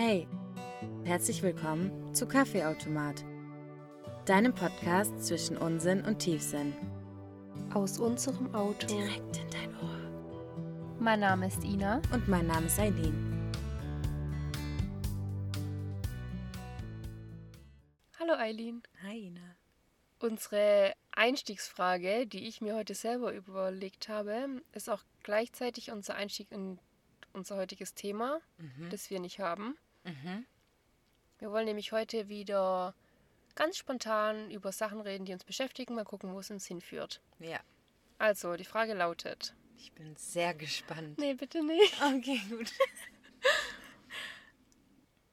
[0.00, 0.28] Hey,
[1.02, 3.24] herzlich willkommen zu Kaffeeautomat,
[4.26, 6.72] deinem Podcast zwischen Unsinn und Tiefsinn.
[7.74, 8.86] Aus unserem Auto.
[8.86, 10.94] Direkt in dein Ohr.
[11.00, 12.00] Mein Name ist Ina.
[12.12, 13.50] Und mein Name ist Eileen.
[18.20, 18.84] Hallo Eileen.
[19.02, 19.56] Hi Ina.
[20.20, 26.78] Unsere Einstiegsfrage, die ich mir heute selber überlegt habe, ist auch gleichzeitig unser Einstieg in
[27.32, 28.40] unser heutiges Thema,
[28.90, 29.76] das wir nicht haben.
[30.08, 30.46] Mhm.
[31.38, 32.94] Wir wollen nämlich heute wieder
[33.54, 37.20] ganz spontan über Sachen reden, die uns beschäftigen, mal gucken, wo es uns hinführt.
[37.38, 37.60] Ja,
[38.18, 39.54] Also, die Frage lautet.
[39.76, 41.18] ich bin sehr gespannt.
[41.18, 41.94] Nee, bitte nicht.
[42.02, 42.72] Okay, gut.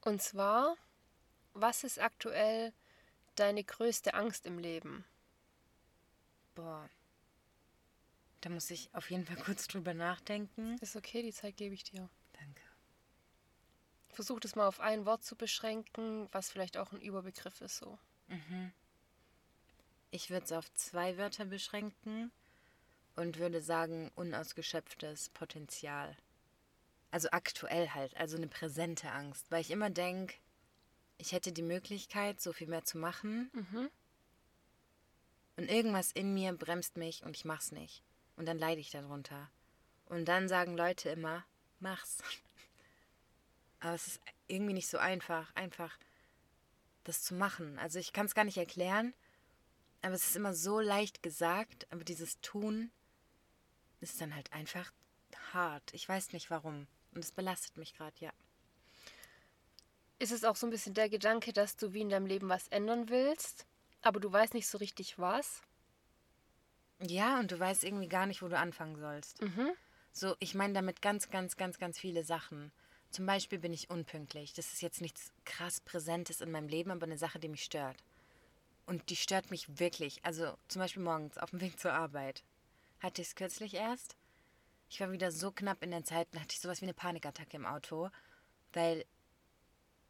[0.02, 0.76] Und zwar,
[1.54, 2.74] was ist aktuell
[3.36, 5.04] deine größte Angst im Leben?
[6.54, 6.88] Boah.
[8.42, 10.78] Da muss ich auf jeden Fall kurz drüber nachdenken.
[10.80, 12.08] Ist okay, die Zeit gebe ich dir.
[14.16, 14.26] Danke.
[14.26, 17.98] Versuch das mal auf ein Wort zu beschränken, was vielleicht auch ein Überbegriff ist so.
[20.12, 22.32] Ich würde es auf zwei Wörter beschränken
[23.16, 26.16] und würde sagen unausgeschöpftes Potenzial.
[27.12, 30.36] Also aktuell halt, also eine präsente Angst, weil ich immer denke,
[31.18, 33.50] ich hätte die Möglichkeit, so viel mehr zu machen.
[35.58, 38.04] Und irgendwas in mir bremst mich und ich mach's nicht.
[38.36, 39.50] Und dann leide ich darunter.
[40.08, 41.46] Und dann sagen Leute immer,
[41.80, 42.18] mach's.
[43.80, 45.98] Aber es ist irgendwie nicht so einfach, einfach
[47.04, 47.78] das zu machen.
[47.80, 49.14] Also ich kann es gar nicht erklären,
[50.02, 52.92] aber es ist immer so leicht gesagt, aber dieses Tun
[54.02, 54.92] ist dann halt einfach
[55.54, 55.94] hart.
[55.94, 56.88] Ich weiß nicht warum.
[57.14, 58.32] Und es belastet mich gerade, ja.
[60.20, 62.68] Ist es auch so ein bisschen der Gedanke, dass du wie in deinem Leben was
[62.70, 63.66] ändern willst,
[64.02, 65.62] aber du weißt nicht so richtig was?
[67.02, 69.40] Ja, und du weißt irgendwie gar nicht, wo du anfangen sollst.
[70.14, 72.72] So, ich meine damit ganz, ganz, ganz, ganz viele Sachen.
[73.16, 74.52] Zum Beispiel bin ich unpünktlich.
[74.56, 77.96] Das ist jetzt nichts krass Präsentes in meinem Leben, aber eine Sache, die mich stört.
[78.86, 80.20] Und die stört mich wirklich.
[80.26, 82.44] Also zum Beispiel morgens auf dem Weg zur Arbeit.
[83.00, 84.18] Hatte ich es kürzlich erst.
[84.90, 87.56] Ich war wieder so knapp in der Zeit, da hatte ich sowas wie eine Panikattacke
[87.56, 88.10] im Auto,
[88.74, 89.06] weil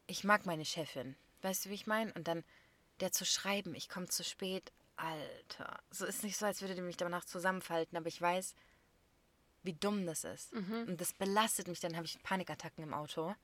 [0.08, 1.14] ich mag meine Chefin.
[1.42, 2.12] Weißt du, wie ich meine?
[2.14, 2.42] Und dann
[2.98, 4.72] der zu schreiben, ich komme zu spät.
[4.96, 8.56] Alter, so ist nicht so, als würde die mich danach zusammenfalten, aber ich weiß,
[9.66, 10.52] wie dumm das ist.
[10.88, 13.34] Und das belastet mich, dann habe ich Panikattacken im Auto.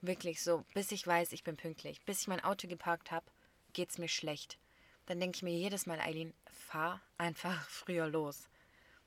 [0.00, 2.00] Wirklich so, bis ich weiß, ich bin pünktlich.
[2.04, 3.26] Bis ich mein Auto geparkt habe,
[3.72, 4.58] geht es mir schlecht.
[5.06, 8.48] Dann denke ich mir jedes Mal, Eileen, fahr einfach früher los.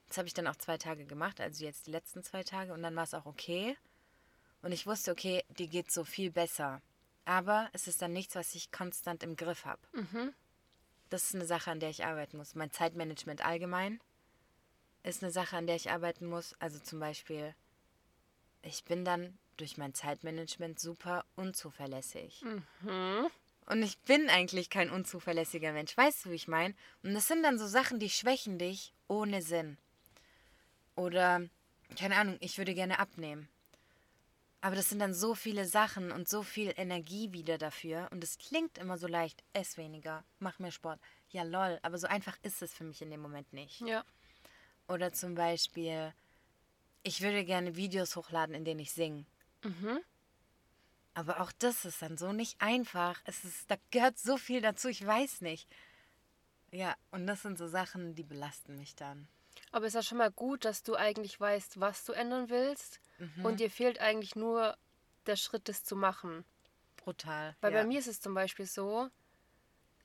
[0.07, 2.73] Das habe ich dann auch zwei Tage gemacht, also jetzt die letzten zwei Tage.
[2.73, 3.75] Und dann war es auch okay.
[4.61, 6.81] Und ich wusste, okay, die geht so viel besser.
[7.25, 9.81] Aber es ist dann nichts, was ich konstant im Griff habe.
[11.09, 12.53] Das ist eine Sache, an der ich arbeiten muss.
[12.53, 13.99] Mein Zeitmanagement allgemein
[15.03, 16.55] ist eine Sache, an der ich arbeiten muss.
[16.59, 17.53] Also zum Beispiel,
[18.61, 22.43] ich bin dann durch mein Zeitmanagement super unzuverlässig.
[23.65, 25.95] Und ich bin eigentlich kein unzuverlässiger Mensch.
[25.95, 26.73] Weißt du, wie ich meine?
[27.01, 29.77] Und das sind dann so Sachen, die schwächen dich ohne Sinn.
[30.95, 31.41] Oder,
[31.97, 33.47] keine Ahnung, ich würde gerne abnehmen.
[34.61, 38.07] Aber das sind dann so viele Sachen und so viel Energie wieder dafür.
[38.11, 41.01] Und es klingt immer so leicht, ess weniger, mach mehr Sport.
[41.31, 43.81] Ja, lol, aber so einfach ist es für mich in dem Moment nicht.
[43.81, 44.05] Ja.
[44.87, 46.13] Oder zum Beispiel,
[47.03, 49.25] ich würde gerne Videos hochladen, in denen ich singe.
[51.13, 53.21] Aber auch das ist dann so nicht einfach.
[53.25, 55.67] Es ist, da gehört so viel dazu, ich weiß nicht.
[56.71, 59.27] Ja, und das sind so Sachen, die belasten mich dann.
[59.71, 62.99] Aber ist ja schon mal gut, dass du eigentlich weißt, was du ändern willst
[63.43, 64.75] und dir fehlt eigentlich nur
[65.27, 66.43] der Schritt, das zu machen.
[66.97, 67.55] Brutal.
[67.61, 67.81] Weil ja.
[67.81, 69.09] bei mir ist es zum Beispiel so,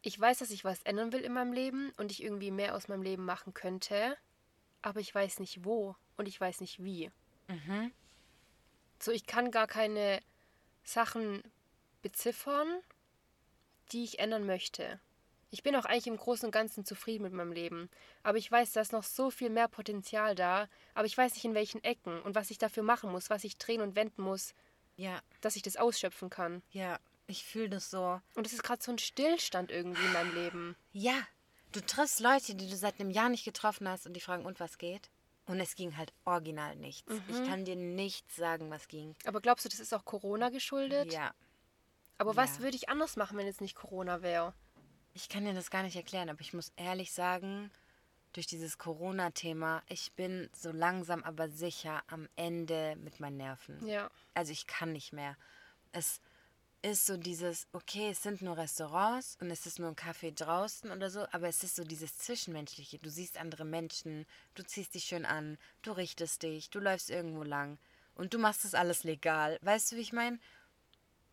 [0.02, 2.88] ich weiß, dass ich was ändern will in meinem Leben und ich irgendwie mehr aus
[2.88, 4.16] meinem Leben machen könnte,
[4.82, 7.10] aber ich weiß nicht wo und ich weiß nicht wie.
[9.00, 10.20] So, ich kann gar keine
[10.84, 11.42] Sachen
[12.02, 12.68] beziffern,
[13.92, 15.00] die ich ändern möchte.
[15.50, 17.88] Ich bin auch eigentlich im Großen und Ganzen zufrieden mit meinem Leben.
[18.22, 20.68] Aber ich weiß, da ist noch so viel mehr Potenzial da.
[20.94, 23.56] Aber ich weiß nicht, in welchen Ecken und was ich dafür machen muss, was ich
[23.56, 24.54] drehen und wenden muss,
[24.96, 26.62] Ja, dass ich das ausschöpfen kann.
[26.70, 28.20] ja, ich fühle das so.
[28.34, 30.76] Und es ist gerade so ein Stillstand irgendwie in meinem Leben.
[30.92, 31.14] Ja,
[31.72, 34.60] du triffst Leute, die du seit einem Jahr nicht getroffen hast und die fragen, und
[34.60, 35.10] was geht?
[35.46, 37.10] Und es ging halt original nichts.
[37.28, 39.14] Ich kann dir nichts sagen, was ging.
[39.24, 41.12] Aber glaubst du, das ist auch Corona geschuldet?
[41.12, 41.32] Ja,
[42.18, 42.62] Aber was Ja.
[42.64, 44.52] würde ich anders machen, wenn es nicht Corona wäre?
[45.14, 47.72] ich kann dir das gar nicht erklären, aber ich muss ehrlich sagen,
[48.34, 53.84] durch dieses Corona-Thema, ich bin so langsam aber sicher am Ende mit meinen Nerven.
[53.84, 54.10] Ja.
[54.34, 55.36] Also ich kann nicht mehr.
[55.90, 56.20] Es
[56.82, 60.90] ist so dieses, okay, es sind nur Restaurants und es ist nur ein Kaffee draußen
[60.90, 62.98] oder so, aber es ist so dieses Zwischenmenschliche.
[62.98, 67.42] Du siehst andere Menschen, du ziehst dich schön an, du richtest dich, du läufst irgendwo
[67.42, 67.78] lang
[68.14, 69.58] und du machst das alles legal.
[69.62, 70.38] Weißt du, wie ich meine?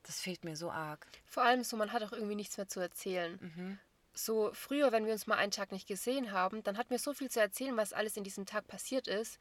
[0.03, 1.07] Das fehlt mir so arg.
[1.25, 3.39] Vor allem so, man hat auch irgendwie nichts mehr zu erzählen.
[3.41, 3.79] Mhm.
[4.13, 7.13] So früher, wenn wir uns mal einen Tag nicht gesehen haben, dann hat mir so
[7.13, 9.39] viel zu erzählen, was alles in diesem Tag passiert ist.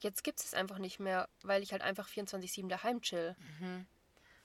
[0.00, 3.36] Jetzt gibt es es einfach nicht mehr, weil ich halt einfach 24-7 daheim chill.
[3.60, 3.86] Mhm.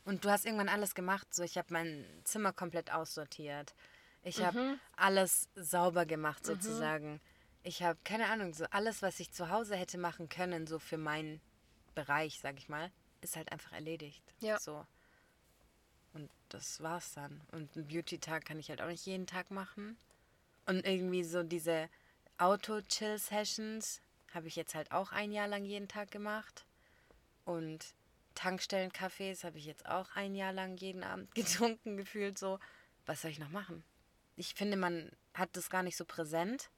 [0.09, 1.31] Und du hast irgendwann alles gemacht.
[1.35, 3.75] So, ich habe mein Zimmer komplett aussortiert.
[4.23, 4.79] Ich habe Mhm.
[4.95, 7.21] alles sauber gemacht, sozusagen.
[7.61, 10.97] Ich habe, keine Ahnung, so alles, was ich zu Hause hätte machen können, so für
[10.97, 11.39] meinen
[11.93, 12.91] Bereich, sag ich mal,
[13.21, 14.23] ist halt einfach erledigt.
[14.39, 14.57] Ja.
[14.59, 14.83] So.
[16.13, 17.39] Und das war's dann.
[17.51, 19.95] Und einen Beauty-Tag kann ich halt auch nicht jeden Tag machen.
[20.65, 21.87] Und irgendwie so diese
[22.39, 24.01] Auto-Chill-Sessions
[24.33, 26.65] habe ich jetzt halt auch ein Jahr lang jeden Tag gemacht.
[27.45, 27.93] Und
[28.39, 32.57] Tankstellenkaffees habe ich jetzt auch ein Jahr lang jeden Abend getrunken, gefühlt so.
[33.05, 33.83] Was soll ich noch machen?
[34.37, 36.69] Ich finde, man hat das gar nicht so präsent,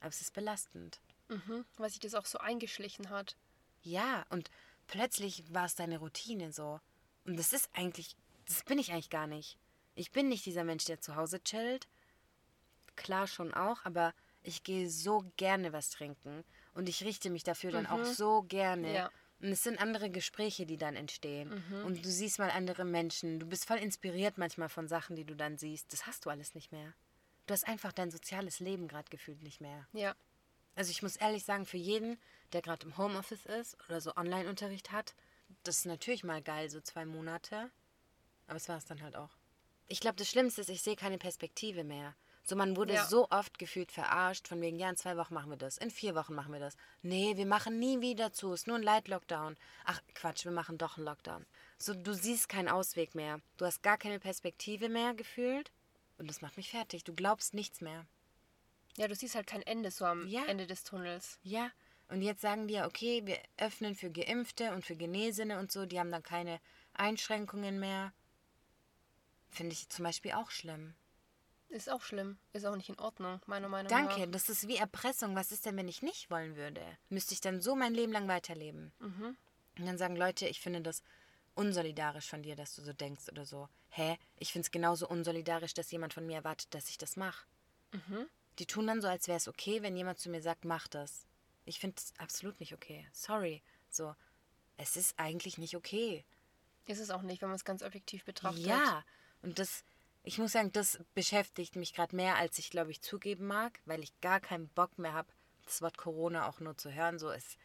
[0.00, 1.00] aber es ist belastend.
[1.28, 1.66] Mhm.
[1.76, 3.36] Weil sich das auch so eingeschlichen hat.
[3.82, 4.50] Ja, und
[4.86, 6.80] plötzlich war es deine Routine so.
[7.26, 8.16] Und das ist eigentlich,
[8.46, 9.58] das bin ich eigentlich gar nicht.
[9.94, 11.86] Ich bin nicht dieser Mensch, der zu Hause chillt.
[12.96, 16.44] Klar schon auch, aber ich gehe so gerne was trinken.
[16.72, 18.94] Und ich richte mich dafür dann auch so gerne.
[18.94, 19.10] Ja.
[19.44, 21.62] Und es sind andere Gespräche, die dann entstehen.
[21.84, 23.38] Und du siehst mal andere Menschen.
[23.38, 25.92] Du bist voll inspiriert manchmal von Sachen, die du dann siehst.
[25.92, 26.94] Das hast du alles nicht mehr.
[27.44, 29.86] Du hast einfach dein soziales Leben gerade gefühlt nicht mehr.
[29.92, 30.16] Ja.
[30.76, 32.18] Also ich muss ehrlich sagen, für jeden,
[32.54, 35.14] der gerade im Homeoffice ist oder so Online-Unterricht hat,
[35.62, 37.70] das ist natürlich mal geil, so zwei Monate.
[38.46, 39.36] Aber es war es dann halt auch.
[39.88, 42.16] Ich glaube, das Schlimmste ist, ich sehe keine Perspektive mehr.
[42.46, 43.06] So, man wurde Ja.
[43.06, 46.14] so oft gefühlt verarscht, von wegen, ja, in zwei Wochen machen wir das, in vier
[46.14, 46.76] Wochen machen wir das.
[47.00, 49.56] Nee, wir machen nie wieder zu, ist nur ein Light-Lockdown.
[49.86, 51.46] Ach, Quatsch, wir machen doch einen Lockdown.
[51.78, 53.40] So, du siehst keinen Ausweg mehr.
[53.56, 55.72] Du hast gar keine Perspektive mehr gefühlt.
[56.18, 57.02] Und das macht mich fertig.
[57.02, 58.04] Du glaubst nichts mehr.
[58.96, 60.44] Ja, du siehst halt kein Ende so am Ja.
[60.44, 61.38] Ende des Tunnels.
[61.42, 61.70] Ja,
[62.08, 65.86] und jetzt sagen die ja, okay, wir öffnen für Geimpfte und für Genesene und so,
[65.86, 66.60] die haben dann keine
[66.92, 68.12] Einschränkungen mehr.
[69.48, 70.94] Finde ich zum Beispiel auch schlimm.
[71.74, 72.38] Ist auch schlimm.
[72.52, 74.30] Ist auch nicht in Ordnung, meiner Meinung Danke, nach.
[74.30, 75.34] das ist wie Erpressung.
[75.34, 76.80] Was ist denn, wenn ich nicht wollen würde?
[77.08, 78.92] Müsste ich dann so mein Leben lang weiterleben?
[79.00, 79.36] Und
[79.84, 81.02] dann sagen Leute, ich finde das
[81.56, 83.68] unsolidarisch von dir, dass du so denkst oder so.
[83.88, 84.16] Hä?
[84.36, 87.44] Ich finde es genauso unsolidarisch, dass jemand von mir erwartet, dass ich das mache.
[88.60, 91.26] Die tun dann so, als wäre es okay, wenn jemand zu mir sagt, mach das.
[91.64, 93.04] Ich finde es absolut nicht okay.
[93.12, 93.64] Sorry.
[93.90, 94.14] So,
[94.76, 96.24] es ist eigentlich nicht okay.
[96.86, 98.64] Ist es auch nicht, wenn man es ganz objektiv betrachtet.
[98.64, 99.04] Ja,
[99.42, 99.82] und das,
[100.24, 104.02] ich muss sagen, das beschäftigt mich gerade mehr, als ich, glaube ich, zugeben mag, weil
[104.02, 105.28] ich gar keinen Bock mehr habe,
[105.64, 107.18] das Wort Corona auch nur zu hören.
[107.18, 107.58] So ist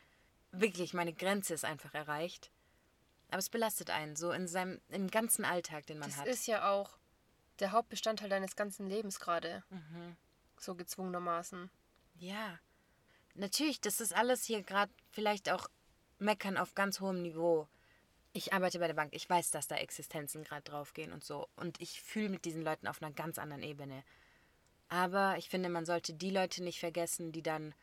[0.52, 2.52] wirklich, meine Grenze ist einfach erreicht.
[3.30, 6.28] Aber es belastet einen, so in seinem, im ganzen Alltag, den man Das hat.
[6.28, 6.98] ist ja auch
[7.60, 9.64] der Hauptbestandteil deines ganzen Lebens gerade.
[9.70, 10.18] Mhm.
[10.58, 11.70] So gezwungenermaßen.
[12.16, 12.60] Ja.
[13.36, 15.70] Natürlich, das ist alles hier gerade vielleicht auch
[16.18, 17.68] meckern auf ganz hohem Niveau.
[18.34, 21.48] Ich arbeite bei der Bank, ich weiß, dass da Existenzen gerade draufgehen und so.
[21.56, 24.04] Und ich fühle mit diesen Leuten auf einer ganz anderen Ebene.
[24.88, 27.74] Aber ich finde, man sollte die Leute nicht vergessen, die dann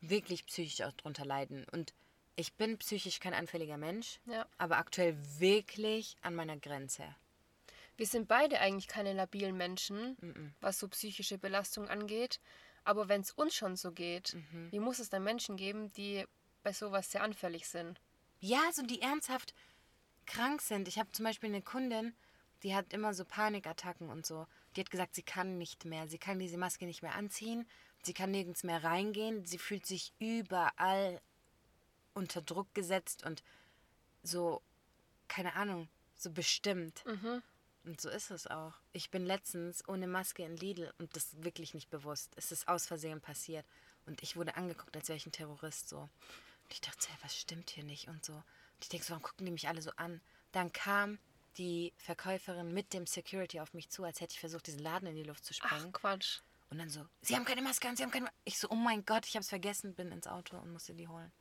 [0.00, 1.66] wirklich psychisch auch drunter leiden.
[1.72, 1.94] Und
[2.36, 4.46] ich bin psychisch kein anfälliger Mensch, Ja.
[4.58, 7.04] aber aktuell wirklich an meiner Grenze.
[7.96, 12.40] Wir sind beide eigentlich keine labilen Menschen, was so psychische Belastung angeht.
[12.84, 14.72] Aber wenn es uns schon so geht, Mhm.
[14.72, 16.24] wie muss es dann Menschen geben, die
[16.62, 18.00] bei sowas sehr anfällig sind?
[18.38, 19.52] Ja, so die ernsthaft
[20.30, 20.88] krank sind.
[20.88, 22.14] Ich habe zum Beispiel eine Kundin,
[22.62, 24.46] die hat immer so Panikattacken und so.
[24.76, 26.06] Die hat gesagt, sie kann nicht mehr.
[26.08, 27.66] Sie kann diese Maske nicht mehr anziehen.
[28.02, 29.44] Sie kann nirgends mehr reingehen.
[29.44, 31.20] Sie fühlt sich überall
[32.14, 33.42] unter Druck gesetzt und
[34.22, 34.62] so,
[35.28, 37.02] keine Ahnung, so bestimmt.
[37.84, 38.74] Und so ist es auch.
[38.92, 42.32] Ich bin letztens ohne Maske in Lidl und das wirklich nicht bewusst.
[42.36, 43.64] Es ist aus Versehen passiert.
[44.06, 45.98] Und ich wurde angeguckt, als wäre ich ein Terrorist so.
[46.00, 48.42] Und ich dachte, hey, was stimmt hier nicht und so.
[48.80, 50.20] Ich denke so, warum gucken die mich alle so an?
[50.52, 51.18] Dann kam
[51.58, 55.16] die Verkäuferin mit dem Security auf mich zu, als hätte ich versucht, diesen Laden in
[55.16, 55.92] die Luft zu Ach, sprengen.
[55.92, 56.40] Quatsch.
[56.70, 58.76] Und dann so, sie haben keine Maske an, sie haben keine Ma Ich so, oh
[58.76, 61.32] mein Gott, ich habe es vergessen, bin ins Auto und musste die holen.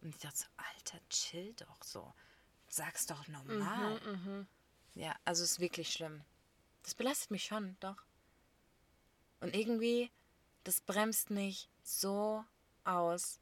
[0.00, 2.14] Und ich dachte so, Alter, chill doch so.
[2.68, 4.00] Sag's doch normal.
[4.94, 6.22] Ja, also es ist wirklich schlimm.
[6.84, 7.96] Das belastet mich schon, doch.
[9.40, 10.10] Und irgendwie,
[10.64, 12.44] das bremst mich so
[12.84, 13.40] aus.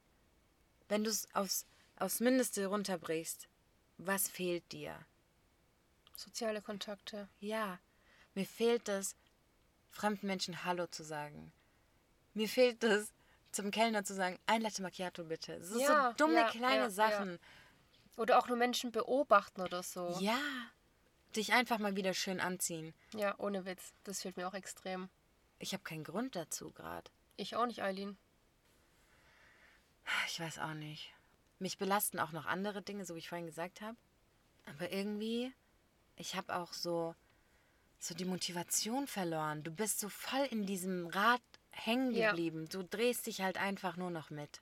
[0.88, 1.66] Wenn du es aufs,
[2.04, 3.48] aufs Mindeste runterbrichst,
[3.96, 4.94] was fehlt dir?
[6.16, 7.28] Soziale Kontakte.
[7.40, 7.80] Ja,
[8.34, 9.16] mir fehlt es,
[9.90, 11.52] fremden Menschen Hallo zu sagen.
[12.34, 13.12] Mir fehlt es,
[13.52, 15.64] zum Kellner zu sagen, ein Latte Macchiato bitte.
[15.64, 17.38] So, Ja, so dumme ja, kleine ja, Sachen.
[18.16, 20.16] Oder auch nur Menschen beobachten oder so.
[20.20, 20.38] Ja.
[21.34, 22.94] Dich einfach mal wieder schön anziehen.
[23.14, 23.92] Ja, ohne Witz.
[24.04, 25.08] Das fehlt mir auch extrem.
[25.58, 27.10] Ich habe keinen Grund dazu gerade.
[27.36, 28.18] Ich auch nicht, Eileen.
[30.28, 31.14] Ich weiß auch nicht.
[31.58, 33.96] Mich belasten auch noch andere Dinge, so wie ich vorhin gesagt habe.
[34.66, 35.52] Aber irgendwie
[36.16, 37.14] ich habe auch so,
[37.98, 39.62] so die Motivation verloren.
[39.62, 42.62] Du bist so voll in diesem Rad hängen geblieben.
[42.64, 42.68] Ja.
[42.68, 44.60] Du drehst dich halt einfach nur noch mit.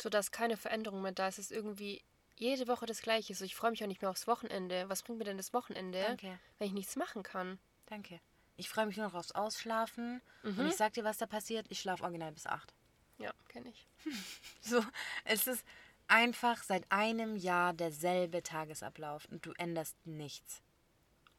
[0.00, 1.38] So dass keine Veränderung mehr da ist.
[1.38, 2.02] Es ist irgendwie
[2.36, 3.34] jede Woche das Gleiche.
[3.34, 4.88] So, ich freue mich auch nicht mehr aufs Wochenende.
[4.88, 6.38] Was bringt mir denn das Wochenende, Danke.
[6.58, 7.58] wenn ich nichts machen kann?
[7.86, 8.20] Danke.
[8.58, 10.22] Ich freue mich nur noch aufs Ausschlafen.
[10.42, 10.60] Mhm.
[10.60, 11.66] Und ich sag dir, was da passiert.
[11.70, 12.74] Ich schlafe original bis acht.
[13.18, 13.86] Ja, kenne ich.
[14.60, 14.84] so,
[15.24, 15.64] es ist
[16.08, 20.62] einfach seit einem Jahr derselbe Tagesablauf und du änderst nichts.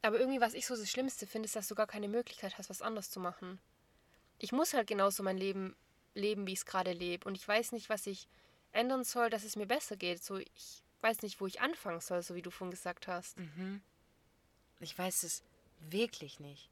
[0.02, 2.70] Aber irgendwie, was ich so das Schlimmste finde, ist, dass du gar keine Möglichkeit hast,
[2.70, 3.58] was anderes zu machen.
[4.38, 5.74] Ich muss halt genauso mein Leben
[6.14, 7.26] leben, wie ich es gerade lebe.
[7.26, 8.28] Und ich weiß nicht, was ich
[8.72, 10.22] ändern soll, dass es mir besser geht.
[10.22, 13.38] So, ich weiß nicht, wo ich anfangen soll, so wie du vorhin gesagt hast.
[13.38, 13.80] Mhm.
[14.80, 15.42] Ich weiß es
[15.80, 16.68] wirklich nicht.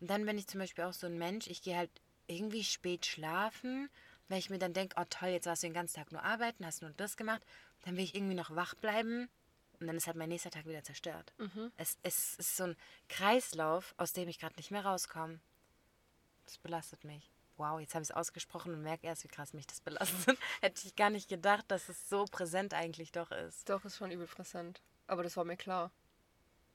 [0.00, 1.90] Und dann bin ich zum Beispiel auch so ein Mensch, ich gehe halt
[2.26, 3.90] irgendwie spät schlafen
[4.28, 6.64] weil ich mir dann denke, oh toll, jetzt warst du den ganzen Tag nur arbeiten,
[6.64, 7.42] hast nur das gemacht,
[7.82, 9.28] dann will ich irgendwie noch wach bleiben
[9.80, 11.32] und dann ist halt mein nächster Tag wieder zerstört.
[11.38, 11.72] Mhm.
[11.76, 12.76] Es, es ist so ein
[13.08, 15.40] Kreislauf, aus dem ich gerade nicht mehr rauskomme.
[16.46, 17.30] Das belastet mich.
[17.56, 20.38] Wow, jetzt habe ich es ausgesprochen und merke erst, wie krass mich das belastet.
[20.60, 23.68] Hätte ich gar nicht gedacht, dass es so präsent eigentlich doch ist.
[23.68, 24.80] Doch, ist schon übel präsent.
[25.06, 25.90] Aber das war mir klar.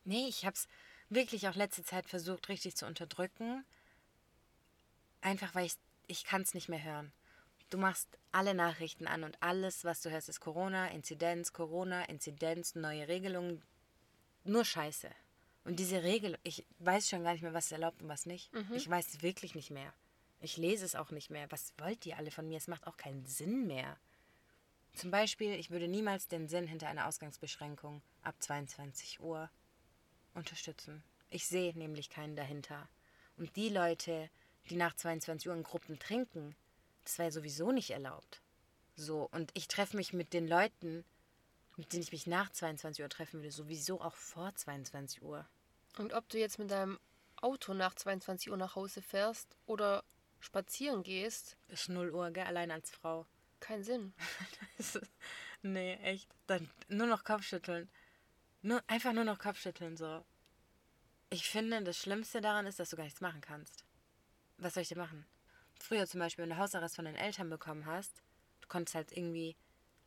[0.03, 0.67] Nee, ich habe es
[1.09, 3.63] wirklich auch letzte Zeit versucht, richtig zu unterdrücken.
[5.21, 5.75] Einfach, weil ich,
[6.07, 7.13] ich kann es nicht mehr hören.
[7.73, 12.75] Du machst alle Nachrichten an und alles, was du hörst, ist Corona, Inzidenz, Corona, Inzidenz,
[12.75, 13.63] neue Regelungen.
[14.43, 15.09] Nur Scheiße.
[15.63, 18.53] Und diese Regel, ich weiß schon gar nicht mehr, was erlaubt und was nicht.
[18.53, 18.75] Mhm.
[18.75, 19.91] Ich weiß es wirklich nicht mehr.
[20.39, 21.49] Ich lese es auch nicht mehr.
[21.49, 22.57] Was wollt ihr alle von mir?
[22.57, 23.97] Es macht auch keinen Sinn mehr.
[24.93, 29.49] Zum Beispiel, ich würde niemals den Sinn hinter einer Ausgangsbeschränkung ab 22 Uhr
[30.35, 31.03] unterstützen.
[31.31, 32.87] Ich sehe nämlich keinen dahinter.
[33.35, 34.29] Und die Leute,
[34.69, 36.55] die nach 22 Uhr in Gruppen trinken,
[37.03, 38.41] das war ja sowieso nicht erlaubt.
[38.95, 41.03] So, und ich treffe mich mit den Leuten,
[41.77, 45.47] mit denen ich mich nach 22 Uhr treffen würde, sowieso auch vor 22 Uhr.
[45.97, 46.99] Und ob du jetzt mit deinem
[47.37, 50.03] Auto nach 22 Uhr nach Hause fährst oder
[50.39, 51.57] spazieren gehst.
[51.67, 52.45] Ist 0 Uhr, gell?
[52.45, 53.25] Allein als Frau.
[53.59, 54.13] Kein Sinn.
[55.61, 56.29] nee, echt.
[56.47, 57.89] Dann nur noch Kopfschütteln.
[58.61, 60.23] Nur, einfach nur noch Kopfschütteln, so.
[61.29, 63.83] Ich finde, das Schlimmste daran ist, dass du gar nichts machen kannst.
[64.57, 65.25] Was soll ich dir machen?
[65.83, 68.21] Früher zum Beispiel, wenn du Hausarrest von den Eltern bekommen hast,
[68.61, 69.55] du konntest halt irgendwie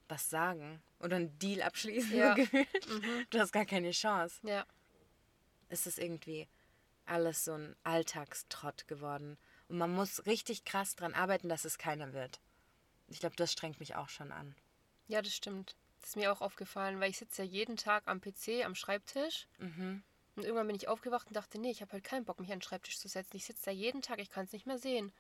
[0.08, 2.16] was sagen oder einen Deal abschließen.
[2.16, 2.36] Ja.
[2.36, 2.66] Mhm.
[3.30, 4.38] Du hast gar keine Chance.
[4.42, 4.64] Ja.
[5.68, 6.48] Es ist irgendwie
[7.04, 9.36] alles so ein Alltagstrott geworden.
[9.68, 12.40] Und man muss richtig krass dran arbeiten, dass es keiner wird.
[13.08, 14.54] Ich glaube, das strengt mich auch schon an.
[15.08, 15.76] Ja, das stimmt.
[16.00, 19.48] Das ist mir auch aufgefallen, weil ich sitze ja jeden Tag am PC, am Schreibtisch.
[19.58, 20.02] Mhm.
[20.36, 22.58] Und irgendwann bin ich aufgewacht und dachte, nee, ich habe halt keinen Bock, mich an
[22.58, 23.36] den Schreibtisch zu setzen.
[23.36, 25.12] Ich sitze da jeden Tag, ich kann es nicht mehr sehen.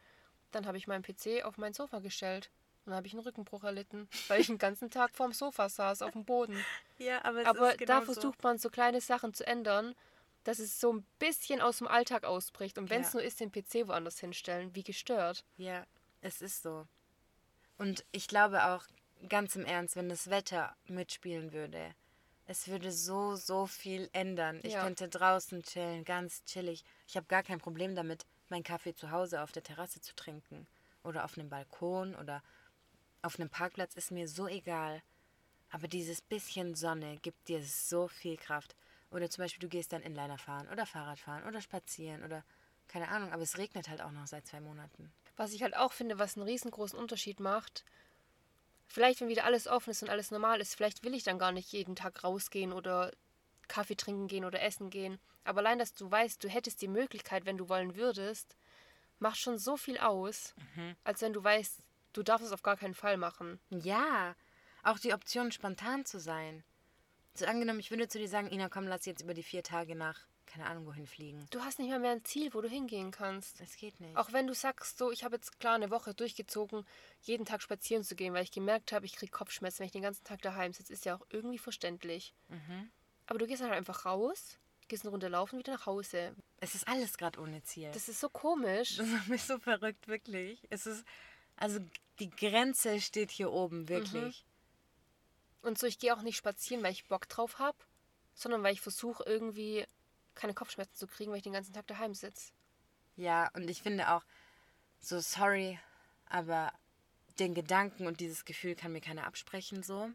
[0.50, 2.50] Dann habe ich meinen PC auf mein Sofa gestellt.
[2.84, 6.02] Und dann habe ich einen Rückenbruch erlitten, weil ich den ganzen Tag vorm Sofa saß,
[6.02, 6.56] auf dem Boden.
[6.98, 9.94] Ja, aber, es aber genau da versucht man so kleine Sachen zu ändern,
[10.44, 12.78] dass es so ein bisschen aus dem Alltag ausbricht.
[12.78, 13.18] Und wenn es ja.
[13.18, 15.44] nur ist, den PC woanders hinstellen, wie gestört.
[15.58, 15.84] Ja,
[16.22, 16.86] es ist so.
[17.76, 18.84] Und ich glaube auch,
[19.28, 21.94] ganz im Ernst, wenn das Wetter mitspielen würde,
[22.46, 24.60] es würde so, so viel ändern.
[24.62, 24.82] Ich ja.
[24.82, 26.84] könnte draußen chillen, ganz chillig.
[27.08, 30.66] Ich habe gar kein Problem damit, meinen Kaffee zu Hause auf der Terrasse zu trinken
[31.02, 32.42] oder auf einem Balkon oder
[33.22, 35.02] auf einem Parkplatz ist mir so egal.
[35.70, 38.76] Aber dieses bisschen Sonne gibt dir so viel Kraft.
[39.10, 42.44] Oder zum Beispiel, du gehst dann Inliner fahren oder Fahrrad fahren oder spazieren oder
[42.88, 45.12] keine Ahnung, aber es regnet halt auch noch seit zwei Monaten.
[45.36, 47.84] Was ich halt auch finde, was einen riesengroßen Unterschied macht,
[48.86, 51.52] vielleicht wenn wieder alles offen ist und alles normal ist, vielleicht will ich dann gar
[51.52, 53.12] nicht jeden Tag rausgehen oder
[53.68, 55.18] Kaffee trinken gehen oder essen gehen.
[55.46, 58.56] Aber allein, dass du weißt, du hättest die Möglichkeit, wenn du wollen würdest,
[59.18, 60.96] macht schon so viel aus, mhm.
[61.04, 63.60] als wenn du weißt, du darfst es auf gar keinen Fall machen.
[63.70, 64.34] Ja,
[64.82, 66.64] auch die Option, spontan zu sein.
[67.34, 69.94] So angenommen, ich würde zu dir sagen, Ina, komm, lass jetzt über die vier Tage
[69.94, 71.46] nach, keine Ahnung, wohin fliegen.
[71.50, 73.60] Du hast nicht mehr, mehr ein Ziel, wo du hingehen kannst.
[73.60, 74.16] Es geht nicht.
[74.16, 76.86] Auch wenn du sagst, so, ich habe jetzt klar eine Woche durchgezogen,
[77.20, 80.02] jeden Tag spazieren zu gehen, weil ich gemerkt habe, ich kriege Kopfschmerzen, wenn ich den
[80.02, 82.34] ganzen Tag daheim sitze, ist ja auch irgendwie verständlich.
[82.48, 82.90] Mhm.
[83.26, 86.34] Aber du gehst halt einfach raus, gehst eine Runde laufen, wieder nach Hause.
[86.58, 87.90] Es ist alles gerade ohne Ziel.
[87.92, 88.96] Das ist so komisch.
[88.96, 90.66] Das macht mich so verrückt, wirklich.
[90.70, 91.04] Es ist,
[91.56, 91.80] also
[92.18, 94.44] die Grenze steht hier oben, wirklich.
[95.62, 95.68] Mhm.
[95.68, 97.78] Und so, ich gehe auch nicht spazieren, weil ich Bock drauf habe,
[98.34, 99.86] sondern weil ich versuche, irgendwie
[100.34, 102.52] keine Kopfschmerzen zu kriegen, weil ich den ganzen Tag daheim sitze.
[103.16, 104.24] Ja, und ich finde auch,
[105.00, 105.78] so sorry,
[106.26, 106.72] aber
[107.38, 110.10] den Gedanken und dieses Gefühl kann mir keiner absprechen, so.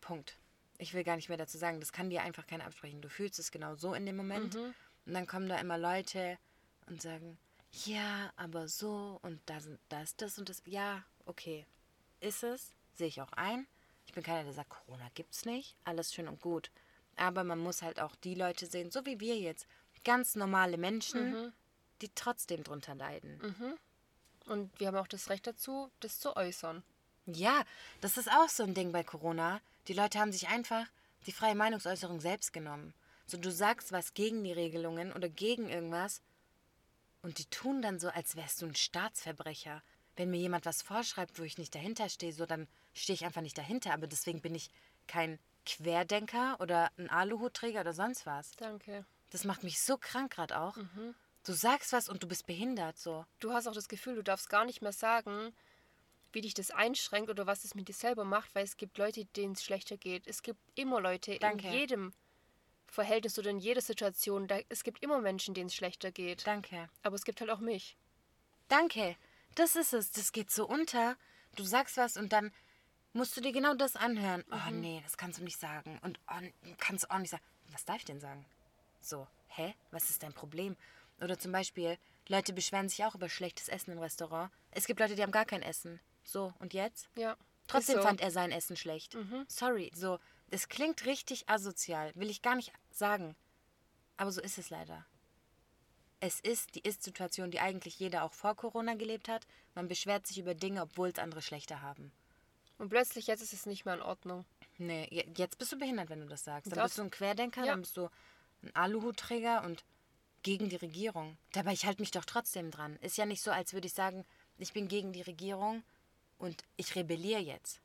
[0.00, 0.38] Punkt
[0.78, 3.00] ich will gar nicht mehr dazu sagen, das kann dir einfach keiner absprechen.
[3.00, 4.54] Du fühlst es genau so in dem Moment.
[4.54, 4.74] Mhm.
[5.06, 6.38] Und dann kommen da immer Leute
[6.86, 7.38] und sagen,
[7.84, 10.62] ja, aber so und da, sind, da ist das und das.
[10.66, 11.66] Ja, okay.
[12.20, 13.66] Ist es, sehe ich auch ein.
[14.06, 15.76] Ich bin keiner, der sagt, Corona gibt's nicht.
[15.84, 16.70] Alles schön und gut.
[17.16, 19.66] Aber man muss halt auch die Leute sehen, so wie wir jetzt.
[20.04, 21.52] Ganz normale Menschen, Mhm.
[22.00, 23.40] die trotzdem drunter leiden.
[24.46, 26.82] Und wir haben auch das Recht dazu, das zu äußern.
[27.26, 27.64] Ja,
[28.00, 29.60] das ist auch so ein Ding bei Corona.
[29.88, 30.86] Die Leute haben sich einfach
[31.26, 32.94] die freie Meinungsäußerung selbst genommen.
[33.26, 36.22] So, du sagst was gegen die Regelungen oder gegen irgendwas
[37.22, 39.82] und die tun dann so, als wärst du ein Staatsverbrecher.
[40.14, 43.42] Wenn mir jemand was vorschreibt, wo ich nicht dahinter stehe, so, dann stehe ich einfach
[43.42, 43.92] nicht dahinter.
[43.92, 44.70] Aber deswegen bin ich
[45.08, 48.52] kein Querdenker oder ein Aluhutträger oder sonst was.
[48.56, 49.04] Danke.
[49.30, 50.78] Das macht mich so krank gerade auch.
[51.44, 53.26] Du sagst was und du bist behindert, so.
[53.40, 55.52] Du hast auch das Gefühl, du darfst gar nicht mehr sagen,
[56.36, 59.24] wie dich das einschränkt oder was es mit dir selber macht, weil es gibt Leute,
[59.24, 60.26] denen es schlechter geht.
[60.26, 61.66] Es gibt immer Leute Danke.
[61.66, 62.12] in jedem
[62.86, 64.46] Verhältnis oder in jeder Situation.
[64.46, 66.46] Da, es gibt immer Menschen, denen es schlechter geht.
[66.46, 66.90] Danke.
[67.02, 67.96] Aber es gibt halt auch mich.
[68.68, 69.16] Danke.
[69.54, 70.12] Das ist es.
[70.12, 71.16] Das geht so unter.
[71.56, 72.52] Du sagst was und dann
[73.14, 74.44] musst du dir genau das anhören.
[74.52, 75.98] Oh nee, das kannst du nicht sagen.
[76.02, 77.42] Und oh, kannst du auch nicht sagen.
[77.72, 78.44] Was darf ich denn sagen?
[79.00, 79.74] So, hä?
[79.90, 80.76] Was ist dein Problem?
[81.18, 81.96] Oder zum Beispiel,
[82.28, 84.50] Leute beschweren sich auch über schlechtes Essen im Restaurant.
[84.70, 85.98] Es gibt Leute, die haben gar kein Essen.
[86.26, 87.08] So, und jetzt?
[87.16, 87.36] Ja.
[87.68, 88.02] Trotzdem so.
[88.02, 89.16] fand er sein Essen schlecht.
[89.48, 90.18] Sorry, so,
[90.50, 93.34] es klingt richtig asozial, will ich gar nicht sagen.
[94.18, 95.06] Aber so ist es leider.
[96.20, 99.46] Es ist die Ist-Situation, die eigentlich jeder auch vor Corona gelebt hat.
[99.74, 102.10] Man beschwert sich über Dinge, obwohl es andere schlechter haben.
[102.78, 104.44] Und plötzlich jetzt ist es nicht mehr in Ordnung.
[104.78, 106.70] Nee, je- jetzt bist du behindert, wenn du das sagst.
[106.72, 107.72] Dann Das- bist du ein Querdenker, Ja.
[107.72, 108.08] dann bist du
[108.62, 109.84] ein Aluhutträger und
[110.42, 111.36] gegen die Regierung.
[111.52, 112.96] Dabei, ich halte mich doch trotzdem dran.
[112.96, 114.24] Ist ja nicht so, als würde ich sagen,
[114.58, 115.82] ich bin gegen die Regierung
[116.38, 117.80] und ich rebelliere jetzt.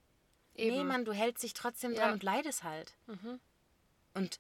[0.56, 0.78] Eben.
[0.78, 2.14] Nee, Mann, du hältst dich trotzdem dran Ja.
[2.14, 2.94] und leidest halt.
[4.14, 4.40] Und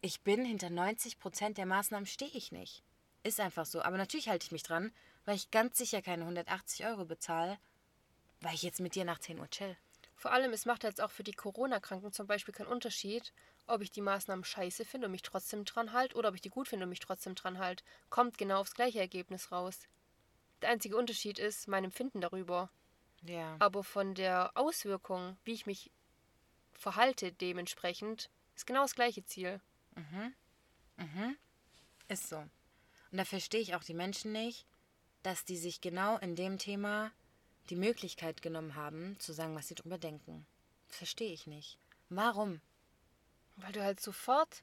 [0.00, 2.82] ich bin hinter 90 Prozent der Maßnahmen stehe ich nicht.
[3.22, 3.82] Ist einfach so.
[3.82, 4.92] Aber natürlich halte ich mich dran,
[5.24, 7.58] weil ich ganz sicher keine 180 Euro bezahle,
[8.40, 9.76] weil ich jetzt mit dir nach 10 Uhr chill.
[10.14, 13.32] Vor allem, es macht jetzt auch für die Corona-Kranken zum Beispiel keinen Unterschied,
[13.68, 16.48] ob ich die Maßnahmen scheiße finde und mich trotzdem dran halte oder ob ich die
[16.48, 17.84] gut finde und mich trotzdem dran halte.
[18.10, 19.78] Kommt genau aufs gleiche Ergebnis raus.
[20.62, 22.70] Der einzige Unterschied ist mein Empfinden darüber.
[23.22, 23.56] Ja.
[23.58, 25.90] Aber von der Auswirkung, wie ich mich
[26.72, 29.60] verhalte dementsprechend, ist genau das gleiche Ziel.
[32.08, 32.38] Ist so.
[32.38, 34.66] Und da verstehe ich auch die Menschen nicht,
[35.22, 37.10] dass die sich genau in dem Thema
[37.70, 40.46] die Möglichkeit genommen haben, zu sagen, was sie drüber denken.
[40.88, 41.78] Verstehe ich nicht.
[42.08, 42.60] Warum?
[43.56, 44.62] Weil du halt sofort,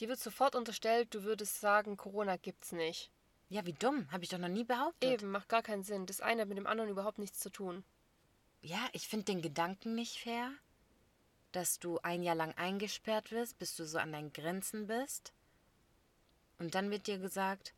[0.00, 3.10] dir wird sofort unterstellt, du würdest sagen, Corona gibt's nicht.
[3.52, 4.10] Ja, wie dumm.
[4.10, 5.10] Habe ich doch noch nie behauptet.
[5.10, 6.06] Eben, macht gar keinen Sinn.
[6.06, 7.84] Das eine hat mit dem anderen überhaupt nichts zu tun.
[8.62, 10.50] Ja, ich finde den Gedanken nicht fair,
[11.52, 15.34] dass du ein Jahr lang eingesperrt wirst, bis du so an deinen Grenzen bist.
[16.58, 17.74] Und dann wird dir gesagt,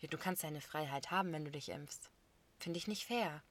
[0.00, 2.10] ja, du kannst deine Freiheit haben, wenn du dich impfst.
[2.58, 3.44] Finde ich nicht fair.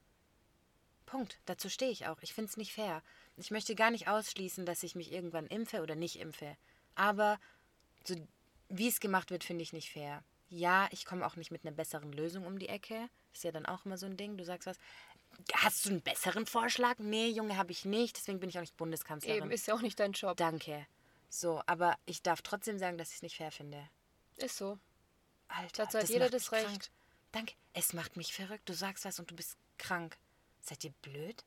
[1.06, 1.40] Punkt.
[1.46, 2.20] Dazu stehe ich auch.
[2.20, 3.02] Ich finde es nicht fair.
[3.38, 6.58] Ich möchte gar nicht ausschließen, dass ich mich irgendwann impfe oder nicht impfe.
[6.94, 7.40] Aber
[8.04, 8.16] so
[8.68, 10.22] wie es gemacht wird, finde ich nicht fair.
[10.48, 13.08] Ja, ich komme auch nicht mit einer besseren Lösung um die Ecke.
[13.32, 14.36] Ist ja dann auch immer so ein Ding.
[14.36, 14.78] Du sagst was.
[15.52, 16.98] Hast du einen besseren Vorschlag?
[16.98, 18.16] Nee, Junge, habe ich nicht.
[18.16, 19.42] Deswegen bin ich auch nicht Bundeskanzlerin.
[19.42, 20.36] Eben, ist ja auch nicht dein Job.
[20.36, 20.86] Danke.
[21.28, 23.88] So, aber ich darf trotzdem sagen, dass ich es nicht fair finde.
[24.36, 24.78] Ist so.
[25.48, 26.64] Alter, Dazu hat das jeder das Recht.
[26.66, 26.88] Krank.
[27.32, 27.54] Danke.
[27.74, 28.68] Es macht mich verrückt.
[28.68, 30.16] Du sagst was und du bist krank.
[30.60, 31.44] Seid ihr blöd?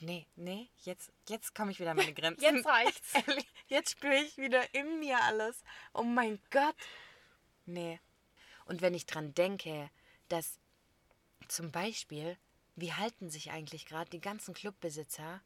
[0.00, 2.42] Nee, nee, jetzt, jetzt komme ich wieder an meine Grenzen.
[2.42, 3.14] Jetzt reicht's.
[3.26, 5.62] Ehrlich, Jetzt spüre ich wieder in mir alles.
[5.94, 6.76] Oh mein Gott.
[7.66, 8.00] Nee.
[8.64, 9.90] Und wenn ich dran denke,
[10.28, 10.58] dass
[11.48, 12.36] zum Beispiel,
[12.76, 15.40] wie halten sich eigentlich gerade die ganzen Clubbesitzer?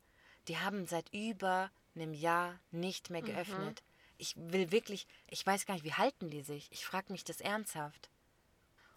[0.46, 3.82] Die haben seit über einem Jahr nicht mehr geöffnet.
[4.16, 6.68] Ich will wirklich, ich weiß gar nicht, wie halten die sich?
[6.72, 8.08] Ich frage mich das ernsthaft.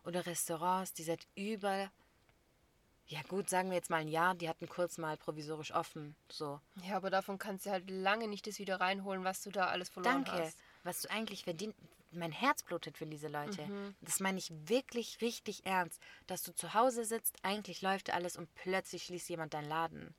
[0.04, 1.92] Oder Restaurants, die seit über,
[3.06, 6.16] ja gut, sagen wir jetzt mal ein Jahr, die hatten kurz mal provisorisch offen.
[6.32, 6.60] So.
[6.84, 9.90] Ja, aber davon kannst du halt lange nicht das wieder reinholen, was du da alles
[9.90, 10.44] verloren Danke.
[10.44, 10.58] hast.
[10.84, 11.76] Was du eigentlich verdient.
[12.12, 13.66] Mein Herz blutet für diese Leute.
[13.66, 13.96] Mhm.
[14.02, 16.02] Das meine ich wirklich richtig ernst.
[16.28, 20.14] Dass du zu Hause sitzt, eigentlich läuft alles und plötzlich schließt jemand deinen Laden.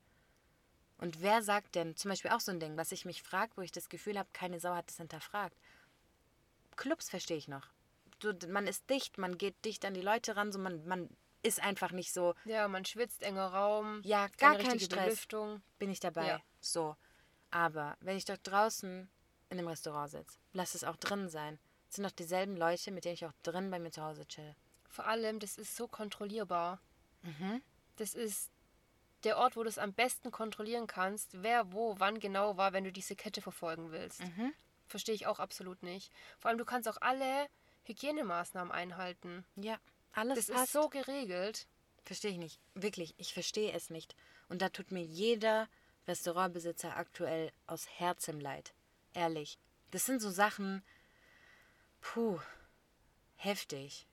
[0.97, 3.61] Und wer sagt denn, zum Beispiel auch so ein Ding, was ich mich frage, wo
[3.61, 5.57] ich das Gefühl habe, keine Sau hat das hinterfragt.
[6.75, 7.67] Clubs verstehe ich noch.
[8.19, 11.09] Du, man ist dicht, man geht dicht an die Leute ran, so man, man
[11.41, 14.01] ist einfach nicht so, Ja, man schwitzt, enger Raum.
[14.03, 15.05] ja, gar kein Stress.
[15.05, 15.61] Belüftung.
[15.77, 16.25] bin ich dabei.
[16.27, 16.41] Ja.
[16.61, 16.95] So.
[17.51, 19.09] Aber wenn ich doch draußen
[19.49, 21.59] in einem Restaurant sitze, lass es auch drin sein.
[21.93, 24.55] Sind doch dieselben Leute, mit denen ich auch drin bei mir zu Hause chill.
[24.89, 26.79] Vor allem, das ist so kontrollierbar.
[27.21, 27.61] Mhm.
[27.97, 28.49] Das ist
[29.23, 32.83] der Ort, wo du es am besten kontrollieren kannst, wer wo, wann genau war, wenn
[32.83, 34.21] du diese Kette verfolgen willst.
[34.21, 34.53] Mhm.
[34.87, 36.11] Verstehe ich auch absolut nicht.
[36.39, 37.47] Vor allem, du kannst auch alle
[37.83, 39.45] Hygienemaßnahmen einhalten.
[39.55, 39.77] Ja,
[40.13, 40.65] alles Das passt.
[40.65, 41.67] ist so geregelt.
[42.03, 42.59] Verstehe ich nicht.
[42.73, 44.15] Wirklich, ich verstehe es nicht.
[44.49, 45.69] Und da tut mir jeder
[46.07, 48.73] Restaurantbesitzer aktuell aus Herzen leid.
[49.13, 49.57] Ehrlich.
[49.91, 50.83] Das sind so Sachen,
[52.03, 52.39] puh,
[53.37, 54.05] heftig.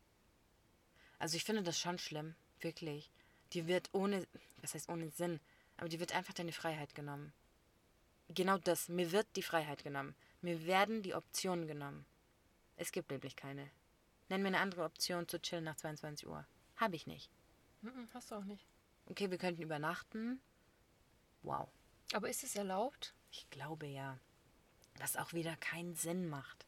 [1.19, 3.11] Also ich finde das schon schlimm, wirklich.
[3.53, 4.27] Die wird ohne,
[4.63, 5.41] was heißt ohne Sinn,
[5.77, 7.33] aber die wird einfach deine Freiheit genommen.
[8.29, 10.15] Genau das, mir wird die Freiheit genommen.
[10.41, 12.07] Mir werden die Optionen genommen.
[12.77, 13.71] Es gibt nämlich keine.
[14.29, 16.47] Nenn mir eine andere Option zu chillen nach 22 Uhr.
[16.77, 17.31] Habe ich nicht.
[18.15, 18.65] Hast du auch nicht.
[19.07, 20.41] Okay, wir könnten übernachten.
[21.43, 21.69] Wow.
[22.13, 23.15] Aber ist es erlaubt?
[23.33, 24.19] Ich glaube ja.
[24.99, 26.67] Was auch wieder keinen Sinn macht.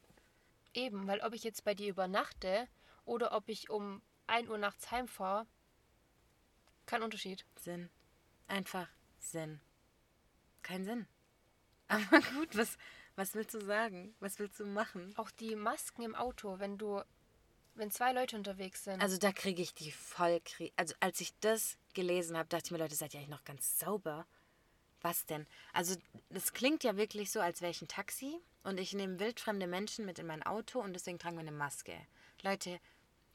[0.73, 2.67] Eben, weil ob ich jetzt bei dir übernachte
[3.05, 5.45] oder ob ich um 1 Uhr nachts heimfahre,
[6.85, 7.45] kein Unterschied.
[7.55, 7.89] Sinn.
[8.47, 8.87] Einfach
[9.19, 9.61] Sinn.
[10.61, 11.07] Kein Sinn.
[11.87, 12.77] Aber gut, was,
[13.15, 14.15] was willst du sagen?
[14.19, 15.13] Was willst du machen?
[15.17, 17.01] Auch die Masken im Auto, wenn du,
[17.75, 19.01] wenn zwei Leute unterwegs sind.
[19.01, 20.41] Also da kriege ich die voll.
[20.75, 23.79] Also als ich das gelesen habe, dachte ich mir, Leute, seid ihr eigentlich noch ganz
[23.79, 24.25] sauber?
[25.01, 25.45] Was denn?
[25.73, 25.95] Also
[26.29, 30.05] das klingt ja wirklich so, als wäre ich ein Taxi und ich nehme wildfremde Menschen
[30.05, 31.95] mit in mein Auto und deswegen tragen wir eine Maske.
[32.41, 32.79] Leute,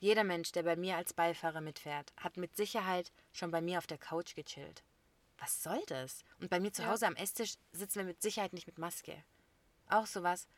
[0.01, 3.87] jeder Mensch, der bei mir als Beifahrer mitfährt, hat mit Sicherheit schon bei mir auf
[3.87, 4.83] der Couch gechillt.
[5.38, 6.25] Was soll das?
[6.41, 9.25] Und bei mir zu Hause am Esstisch sitzen wir mit Sicherheit nicht mit Maske.
[9.88, 10.49] Auch sowas.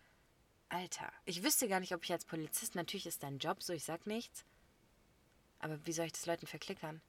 [0.69, 3.85] Alter, ich wüsste gar nicht, ob ich als Polizist, natürlich ist dein Job so, ich
[3.85, 4.45] sag nichts.
[5.59, 7.03] Aber wie soll ich das Leuten verklickern?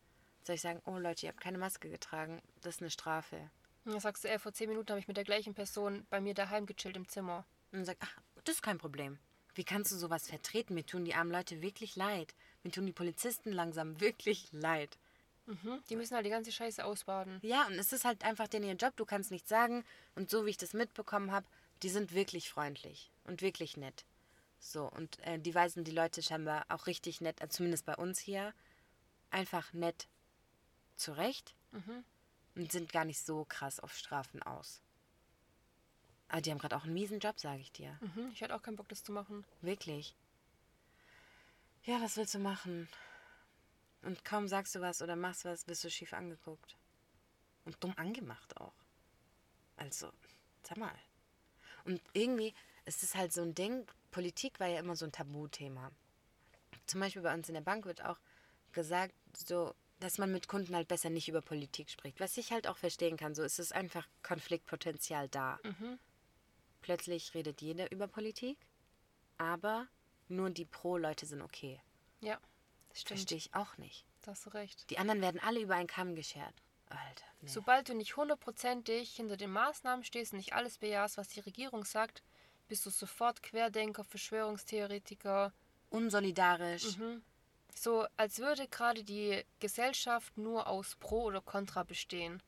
[0.44, 3.52] Soll ich sagen, oh Leute, ihr habt keine Maske getragen, das ist eine Strafe.
[3.86, 6.22] Und dann sagst du, ey, vor zehn Minuten habe ich mit der gleichen Person bei
[6.22, 7.46] mir daheim gechillt im Zimmer.
[7.72, 9.18] Und dann sagt, ach, das ist kein Problem.
[9.56, 10.76] Wie kannst du sowas vertreten?
[10.76, 12.34] Mir tun die armen Leute wirklich leid.
[12.64, 14.98] Mir tun die Polizisten langsam wirklich leid.
[15.46, 15.82] Mhm.
[15.90, 17.40] Die müssen halt die ganze Scheiße ausbaden.
[17.42, 19.84] Ja, und es ist halt einfach denen ihr Job, du kannst nichts sagen.
[20.16, 21.48] Und so wie ich das mitbekommen habe,
[21.84, 24.06] die sind wirklich freundlich und wirklich nett.
[24.60, 28.20] So, und äh, die weisen die Leute scheinbar auch richtig nett, also zumindest bei uns
[28.20, 28.54] hier,
[29.32, 30.08] einfach nett
[30.96, 32.04] zurecht Mhm.
[32.62, 34.82] Und sind gar nicht so krass auf Strafen aus.
[36.30, 37.98] Aber die haben gerade auch einen miesen Job, sage ich dir.
[38.02, 38.30] Mhm.
[38.34, 39.44] Ich hätte auch keinen Bock, das zu machen.
[39.62, 40.16] Wirklich.
[41.84, 42.88] Ja, was willst du machen?
[44.04, 46.78] Und kaum sagst du was oder machst was, wirst du schief angeguckt.
[47.66, 48.76] Und dumm angemacht auch.
[49.78, 50.12] Also,
[50.62, 50.94] sag mal.
[51.84, 52.54] Und irgendwie
[52.86, 55.92] ist es halt so ein Ding, Politik war ja immer so ein Tabuthema.
[56.86, 58.20] Zum Beispiel bei uns in der Bank wird auch
[58.72, 62.20] gesagt, so, dass man mit Kunden halt besser nicht über Politik spricht.
[62.20, 65.60] Was ich halt auch verstehen kann, so ist es einfach Konfliktpotenzial da.
[66.82, 68.58] Plötzlich redet jeder über Politik,
[69.38, 69.88] aber
[70.28, 71.80] nur die Pro-Leute sind okay.
[72.22, 72.40] Ja,
[72.90, 73.20] das stimmt.
[73.20, 74.06] Verstehe ich auch nicht.
[74.24, 74.90] Da hast du recht.
[74.90, 76.54] Die anderen werden alle über einen Kamm geschert.
[76.90, 77.48] Alter, nee.
[77.48, 81.86] Sobald du nicht hundertprozentig hinter den Maßnahmen stehst und nicht alles bejahst, was die Regierung
[81.86, 82.22] sagt,
[82.68, 85.54] bist du sofort Querdenker, Verschwörungstheoretiker.
[85.90, 86.98] Unsolidarisch.
[87.74, 92.42] So als würde gerade die Gesellschaft nur aus Pro oder Contra bestehen.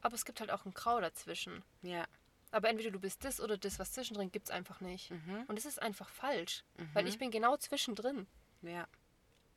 [0.00, 1.62] Aber es gibt halt auch ein Grau dazwischen.
[1.82, 2.06] Ja.
[2.50, 5.10] Aber entweder du bist das oder das, was zwischendrin gibt's einfach nicht.
[5.48, 6.64] Und es ist einfach falsch.
[6.94, 8.26] Weil ich bin genau zwischendrin.
[8.62, 8.86] Ja.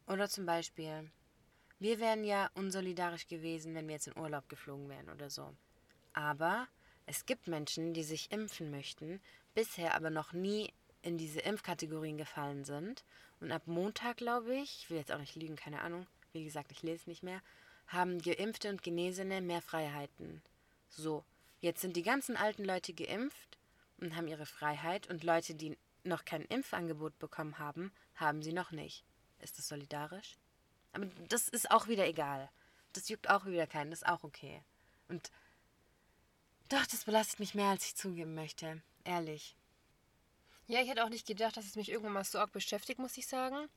[0.07, 1.09] Oder zum Beispiel,
[1.79, 5.55] wir wären ja unsolidarisch gewesen, wenn wir jetzt in Urlaub geflogen wären oder so.
[6.13, 6.67] Aber
[7.05, 9.21] es gibt Menschen, die sich impfen möchten,
[9.53, 13.03] bisher aber noch nie in diese Impfkategorien gefallen sind.
[13.39, 16.71] Und ab Montag, glaube ich, ich will jetzt auch nicht lügen, keine Ahnung, wie gesagt,
[16.71, 17.41] ich lese nicht mehr,
[17.87, 20.41] haben Geimpfte und Genesene mehr Freiheiten.
[20.89, 21.23] So,
[21.59, 23.57] jetzt sind die ganzen alten Leute geimpft
[23.97, 28.71] und haben ihre Freiheit und Leute, die noch kein Impfangebot bekommen haben, haben sie noch
[28.71, 29.03] nicht.
[29.39, 30.37] Ist das solidarisch?
[30.93, 32.49] Aber das ist auch wieder egal.
[32.93, 34.61] Das juckt auch wieder keinen, das ist auch okay.
[35.07, 35.31] Und
[36.69, 38.81] doch, das belastet mich mehr, als ich zugeben möchte.
[39.03, 39.55] Ehrlich.
[40.71, 43.17] Ja, ich hätte auch nicht gedacht, dass es mich irgendwann mal so arg beschäftigt, muss
[43.17, 43.67] ich sagen.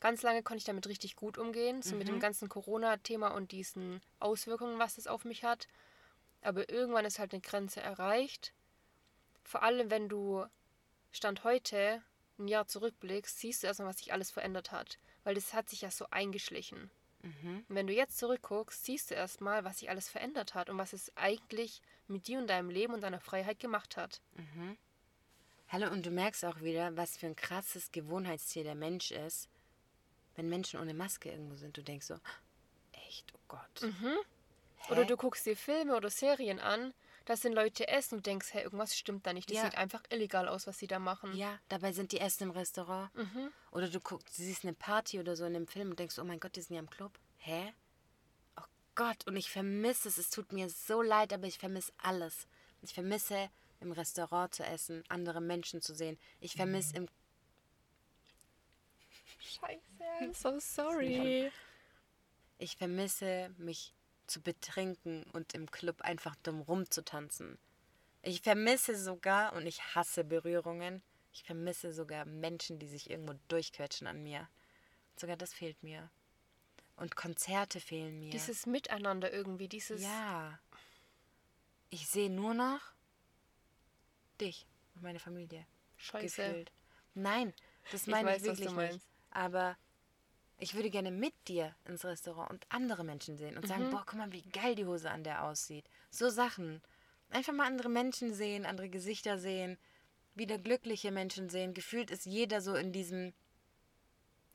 [0.00, 4.02] Ganz lange konnte ich damit richtig gut umgehen, so mit dem ganzen Corona-Thema und diesen
[4.18, 5.68] Auswirkungen, was das auf mich hat.
[6.42, 8.52] Aber irgendwann ist halt eine Grenze erreicht.
[9.44, 10.44] Vor allem, wenn du
[11.12, 12.02] Stand heute
[12.40, 14.98] ein Jahr zurückblickst, siehst du erstmal, was sich alles verändert hat.
[15.22, 16.90] Weil das hat sich ja so eingeschlichen.
[17.68, 20.92] Und wenn du jetzt zurückguckst, siehst du erstmal, was sich alles verändert hat und was
[20.92, 24.20] es eigentlich mit dir und deinem Leben und deiner Freiheit gemacht hat.
[25.74, 29.48] Hallo, und du merkst auch wieder, was für ein krasses Gewohnheitstier der Mensch ist,
[30.36, 31.76] wenn Menschen ohne Maske irgendwo sind.
[31.76, 32.14] Du denkst so,
[32.92, 33.92] echt, oh Gott.
[34.88, 35.06] Oder Hä?
[35.06, 38.96] du guckst dir Filme oder Serien an, da sind Leute essen und denkst, hey, irgendwas
[38.96, 39.50] stimmt da nicht.
[39.50, 39.64] Das Ja.
[39.64, 41.36] sieht einfach illegal aus, was sie da machen.
[41.36, 43.10] Ja, dabei sind die Essen im Restaurant.
[43.72, 46.38] Oder du guckst, siehst eine Party oder so in einem Film und denkst, oh mein
[46.38, 47.18] Gott, die sind ja im Club.
[47.38, 47.74] Hä?
[48.56, 48.62] Oh
[48.94, 50.18] Gott, und ich vermisse es.
[50.18, 52.46] Es tut mir so leid, aber ich vermisse alles.
[52.80, 56.18] Ich vermisse im Restaurant zu essen, andere Menschen zu sehen.
[56.40, 57.08] Ich vermisse im
[59.38, 61.50] Scheiße, so sorry.
[62.58, 63.94] Ich vermisse mich
[64.26, 67.58] zu betrinken und im Club einfach dumm rumzutanzen.
[68.22, 74.06] Ich vermisse sogar, und ich hasse Berührungen, Ich vermisse sogar Menschen, die sich irgendwo durchquetschen
[74.06, 74.48] an mir.
[75.16, 76.08] Sogar das fehlt mir.
[76.96, 78.30] Und Konzerte fehlen mir.
[78.30, 80.00] Dieses Miteinander irgendwie, dieses.
[80.00, 80.60] Ja.
[81.90, 82.93] Ich sehe nur noch
[84.40, 85.66] dich und meine Familie.
[85.96, 86.42] Scheiße.
[86.42, 86.72] Gefühlt.
[87.14, 87.54] Nein,
[87.92, 89.06] das meine ich, weiß, was wirklich nicht.
[89.30, 89.76] Aber
[90.58, 94.18] ich würde gerne mit dir ins Restaurant und andere Menschen sehen und sagen, boah, guck
[94.18, 95.84] mal, wie geil die Hose an der aussieht.
[96.10, 96.82] So Sachen.
[97.30, 99.78] Einfach mal andere Menschen sehen, andere Gesichter sehen,
[100.34, 101.74] wieder glückliche Menschen sehen.
[101.74, 103.34] Gefühlt ist jeder so in diesem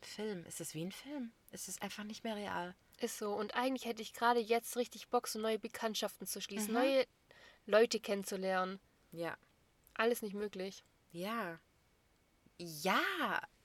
[0.02, 0.46] Film.
[0.46, 1.32] Ist es wie ein Film?
[1.52, 2.76] Es ist einfach nicht mehr real.
[3.00, 3.34] Ist so.
[3.34, 6.80] Und eigentlich hätte ich gerade jetzt richtig Bock, so neue Bekanntschaften zu schließen, Mhm.
[6.80, 7.08] neue
[7.66, 8.80] Leute kennenzulernen.
[9.12, 9.38] Ja.
[10.00, 10.86] Alles nicht möglich.
[11.12, 11.60] Ja.
[12.58, 13.02] Ja.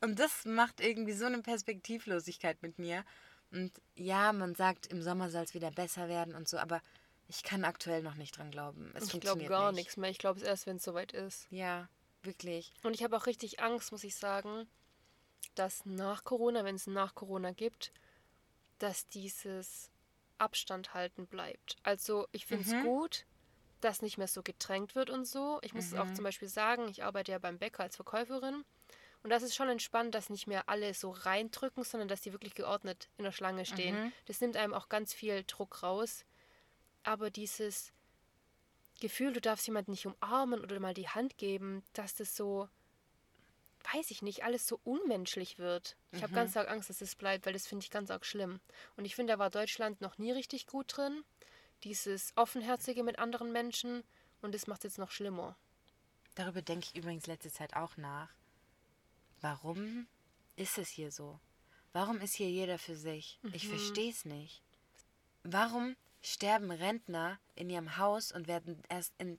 [0.00, 3.04] Und das macht irgendwie so eine Perspektivlosigkeit mit mir.
[3.52, 6.82] Und ja, man sagt, im Sommer soll es wieder besser werden und so, aber
[7.28, 8.90] ich kann aktuell noch nicht dran glauben.
[8.94, 9.76] Es ich glaube gar nicht.
[9.84, 10.10] nichts mehr.
[10.10, 11.46] Ich glaube es erst, wenn es soweit ist.
[11.50, 11.88] Ja,
[12.22, 12.72] wirklich.
[12.82, 14.66] Und ich habe auch richtig Angst, muss ich sagen,
[15.54, 17.92] dass nach Corona, wenn es nach Corona gibt,
[18.78, 19.88] dass dieses
[20.38, 21.76] Abstand halten bleibt.
[21.84, 22.82] Also ich finde es Mhm.
[22.82, 23.24] gut,
[23.84, 25.58] dass nicht mehr so gedrängt wird und so.
[25.62, 26.14] Ich muss auch Mhm.
[26.14, 28.64] zum Beispiel sagen, ich arbeite ja beim Bäcker als Verkäuferin.
[29.22, 32.54] Und das ist schon entspannt, dass nicht mehr alle so reindrücken, sondern dass die wirklich
[32.54, 33.96] geordnet in der Schlange stehen.
[33.96, 34.12] Mhm.
[34.26, 36.24] Das nimmt einem auch ganz viel Druck raus.
[37.04, 37.92] Aber dieses
[39.00, 42.68] Gefühl, du darfst jemanden nicht umarmen oder mal die Hand geben, dass das so,
[43.94, 45.96] weiß ich nicht, alles so unmenschlich wird.
[46.12, 46.36] Ich habe Mhm.
[46.36, 48.60] ganz arg Angst, dass es bleibt, weil das finde ich ganz arg schlimm.
[48.96, 51.24] Und ich finde, da war Deutschland noch nie richtig gut drin.
[51.84, 54.02] Dieses Offenherzige mit anderen Menschen.
[54.40, 55.56] Und das macht es jetzt noch schlimmer.
[56.34, 58.30] Darüber denke ich übrigens letzte Zeit auch nach.
[59.40, 60.06] Warum
[60.56, 61.38] ist es hier so?
[61.92, 63.38] Warum ist hier jeder für sich?
[63.52, 63.68] Ich Mhm.
[63.68, 64.62] verstehe es nicht.
[65.42, 69.38] Warum sterben Rentner in ihrem Haus und werden erst in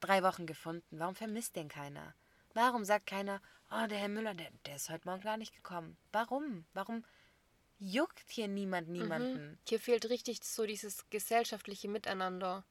[0.00, 0.98] drei Wochen gefunden?
[0.98, 2.14] Warum vermisst den keiner?
[2.54, 5.96] Warum sagt keiner, oh, der Herr Müller, der, der ist heute Morgen gar nicht gekommen?
[6.10, 6.64] Warum?
[6.72, 7.04] Warum
[7.78, 9.58] juckt hier niemand niemanden?
[9.68, 12.64] Hier fehlt richtig so dieses gesellschaftliche Miteinander.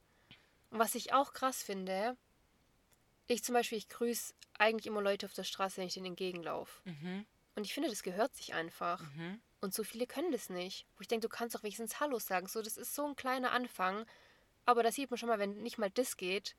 [0.69, 2.17] Und was ich auch krass finde,
[3.27, 6.81] ich zum Beispiel, ich grüße eigentlich immer Leute auf der Straße, wenn ich denen entgegenlaufe.
[6.89, 7.25] Mhm.
[7.55, 9.01] Und ich finde, das gehört sich einfach.
[9.01, 9.41] Mhm.
[9.61, 10.85] Und so viele können das nicht.
[10.95, 12.47] Wo ich denke, du kannst doch wenigstens Hallo sagen.
[12.47, 14.05] So, das ist so ein kleiner Anfang.
[14.65, 16.55] Aber da sieht man schon mal, wenn nicht mal das geht,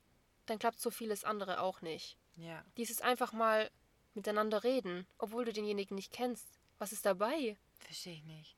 [0.47, 2.17] dann klappt so vieles andere auch nicht.
[2.37, 2.65] Ja.
[2.77, 3.71] Dieses einfach mal
[4.15, 6.47] miteinander reden, obwohl du denjenigen nicht kennst.
[6.79, 7.57] Was ist dabei?
[7.79, 8.57] Verstehe ich nicht.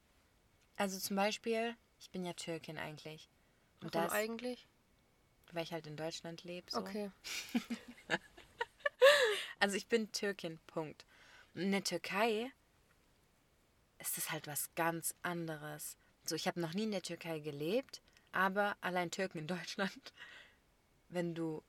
[0.76, 3.28] Also zum Beispiel, ich bin ja Türkin eigentlich.
[3.80, 4.66] Und Warum das, eigentlich?
[5.52, 6.70] weil ich halt in Deutschland lebe.
[6.70, 6.80] So.
[6.80, 7.10] Okay.
[9.60, 11.04] Also ich bin Türkin, Punkt.
[11.54, 12.52] Und in der Türkei
[13.98, 15.96] ist es halt was ganz anderes.
[16.24, 18.00] So, ich habe noch nie in der Türkei gelebt,
[18.32, 20.12] aber allein Türken in Deutschland,
[21.08, 21.62] wenn du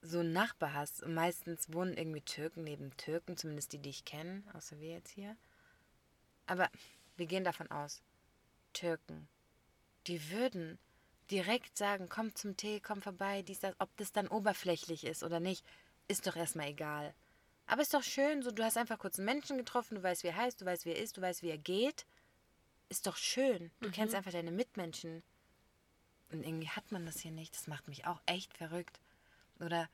[0.00, 4.42] so einen Nachbar hast, meistens wohnen irgendwie Türken neben Türken, zumindest die, die ich kenne,
[4.54, 5.36] außer wir jetzt hier.
[6.52, 6.68] Aber
[7.16, 8.02] wir gehen davon aus,
[8.74, 9.26] Türken,
[10.06, 10.78] die würden
[11.30, 15.40] direkt sagen, komm zum Tee, komm vorbei, dies, das, ob das dann oberflächlich ist oder
[15.40, 15.64] nicht,
[16.08, 17.14] ist doch erstmal egal.
[17.64, 20.26] Aber ist doch schön, so du hast einfach kurz einen Menschen getroffen, du weißt, wie
[20.26, 22.04] er heißt, du weißt, wie er ist, du weißt, wie er geht.
[22.90, 23.70] Ist doch schön.
[23.80, 25.22] Du kennst einfach deine Mitmenschen.
[26.32, 27.54] Und irgendwie hat man das hier nicht.
[27.54, 29.00] Das macht mich auch echt verrückt.
[29.58, 29.88] Oder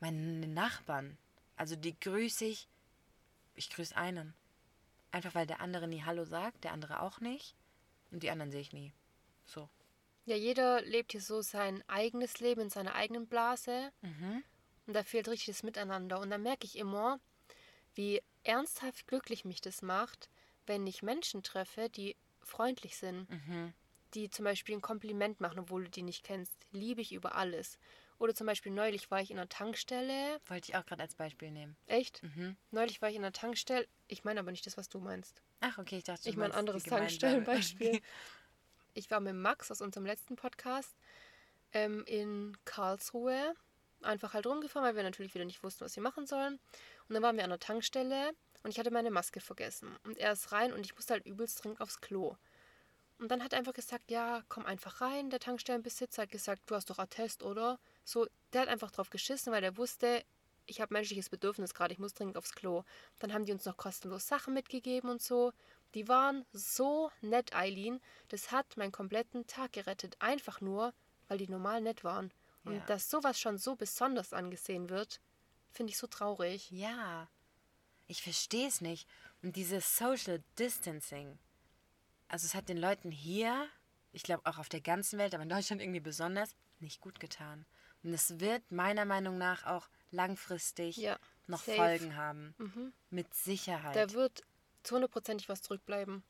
[0.00, 1.18] meine Nachbarn.
[1.54, 2.66] Also die grüße ich.
[3.56, 4.32] Ich grüße einen.
[5.16, 7.54] Einfach weil der andere nie Hallo sagt, der andere auch nicht.
[8.10, 8.92] Und die anderen sehe ich nie.
[9.46, 9.70] So.
[10.26, 13.92] Ja, jeder lebt hier so sein eigenes Leben in seiner eigenen Blase.
[14.02, 14.44] Mhm.
[14.86, 16.20] Und da fehlt richtig das Miteinander.
[16.20, 17.18] Und da merke ich immer,
[17.94, 20.28] wie ernsthaft glücklich mich das macht,
[20.66, 23.26] wenn ich Menschen treffe, die freundlich sind.
[23.30, 23.72] Mhm.
[24.12, 26.52] Die zum Beispiel ein Kompliment machen, obwohl du die nicht kennst.
[26.72, 27.78] Liebe ich über alles.
[28.18, 30.40] Oder zum Beispiel neulich war ich in einer Tankstelle.
[30.46, 31.76] Wollte ich auch gerade als Beispiel nehmen.
[31.86, 32.22] Echt?
[32.22, 32.56] Mhm.
[32.70, 33.86] Neulich war ich in einer Tankstelle.
[34.08, 35.42] Ich meine aber nicht das, was du meinst.
[35.60, 38.00] Ach, okay, ich dachte, du Ich meine ein anderes Tankstellenbeispiel.
[38.94, 40.96] Ich war mit Max aus unserem letzten Podcast
[41.74, 43.54] ähm, in Karlsruhe.
[44.00, 46.58] Einfach halt rumgefahren, weil wir natürlich wieder nicht wussten, was wir machen sollen.
[47.06, 48.30] Und dann waren wir an der Tankstelle
[48.62, 49.94] und ich hatte meine Maske vergessen.
[50.04, 52.36] Und er ist rein und ich musste halt übelst dringend aufs Klo.
[53.18, 55.30] Und dann hat er einfach gesagt, ja, komm einfach rein.
[55.30, 57.78] Der Tankstellenbesitzer hat gesagt, du hast doch Attest, oder?
[58.04, 60.22] So, der hat einfach drauf geschissen, weil er wusste,
[60.66, 62.82] ich habe menschliches Bedürfnis gerade, ich muss dringend aufs Klo.
[63.18, 65.52] Dann haben die uns noch kostenlos Sachen mitgegeben und so.
[65.94, 68.00] Die waren so nett, Eileen.
[68.28, 70.16] Das hat meinen kompletten Tag gerettet.
[70.20, 70.92] Einfach nur,
[71.28, 72.32] weil die normal nett waren.
[72.64, 72.86] Und Ja.
[72.86, 75.20] dass sowas schon so besonders angesehen wird,
[75.70, 76.70] finde ich so traurig.
[76.70, 77.28] Ja,
[78.08, 79.08] ich verstehe es nicht.
[79.42, 81.38] Und dieses Social Distancing,
[82.28, 83.68] also es hat den Leuten hier,
[84.12, 87.64] ich glaube auch auf der ganzen Welt, aber in Deutschland irgendwie besonders, nicht gut getan.
[88.02, 91.18] Und es wird meiner Meinung nach auch langfristig Ja.
[91.46, 91.76] noch Safe.
[91.76, 92.92] Folgen haben.
[93.10, 93.96] Mit Sicherheit.
[93.96, 94.42] Da wird
[94.82, 96.22] zu hundertprozentig was zurückbleiben.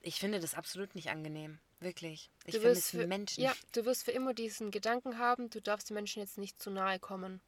[0.00, 1.60] ich finde das absolut nicht angenehm.
[1.78, 2.30] Wirklich.
[2.44, 3.42] Ich finde es für, Menschen.
[3.42, 6.70] Ja, du wirst für immer diesen Gedanken haben, du darfst den Menschen jetzt nicht zu
[6.70, 7.40] nahe kommen.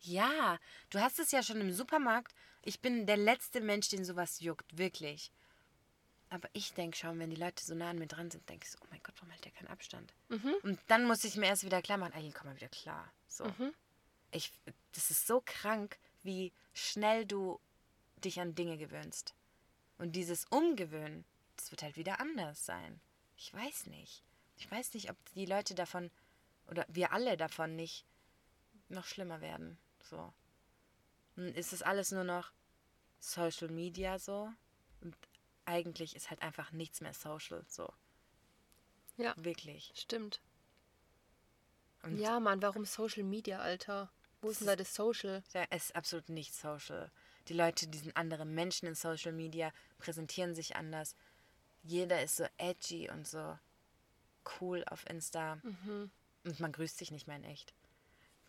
[0.00, 0.58] Ja,
[0.90, 2.34] du hast es ja schon im Supermarkt.
[2.62, 5.32] Ich bin der letzte Mensch, den sowas juckt, wirklich.
[6.30, 8.70] Aber ich denke schon, wenn die Leute so nah an mir dran sind, denke ich
[8.72, 10.12] so, oh mein Gott, warum hält der keinen Abstand?
[10.62, 13.10] Und dann muss ich mir erst wieder klar machen, eigentlich komm mal wieder klar.
[13.28, 13.44] So.
[14.30, 14.52] Ich,
[14.92, 17.60] das ist so krank, wie schnell du
[18.16, 19.34] dich an Dinge gewöhnst.
[19.96, 21.24] Und dieses Umgewöhnen,
[21.56, 23.00] das wird halt wieder anders sein.
[23.36, 24.22] Ich weiß nicht.
[24.56, 26.10] Ich weiß nicht, ob die Leute davon
[26.66, 28.04] oder wir alle davon nicht
[28.88, 29.78] noch schlimmer werden.
[30.02, 30.32] So.
[31.36, 32.52] Dann ist es alles nur noch
[33.20, 34.52] Social Media so.
[35.00, 35.16] Und
[35.68, 37.92] eigentlich ist halt einfach nichts mehr social so.
[39.16, 39.92] Ja, Wirklich.
[39.94, 40.40] stimmt.
[42.02, 44.10] Und Ja, Mann, warum Social Media, Alter?
[44.40, 45.42] Wo ist denn da das Social?
[45.52, 47.10] Da ist absolut nicht social.
[47.48, 51.16] Die Leute, die sind andere Menschen in Social Media, präsentieren sich anders.
[51.82, 53.58] Jeder ist so edgy und so
[54.60, 55.60] cool auf Insta.
[56.44, 57.74] Und man grüßt sich nicht mehr in echt.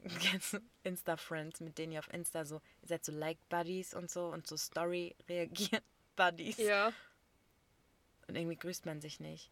[0.83, 4.55] Insta-Friends, mit denen ihr auf Insta so, ihr seid so Like-Buddies und so und so
[4.57, 6.57] Story-reagieren-Buddies.
[6.57, 6.93] Ja,
[8.29, 9.49] Und irgendwie grüßt man sich nicht.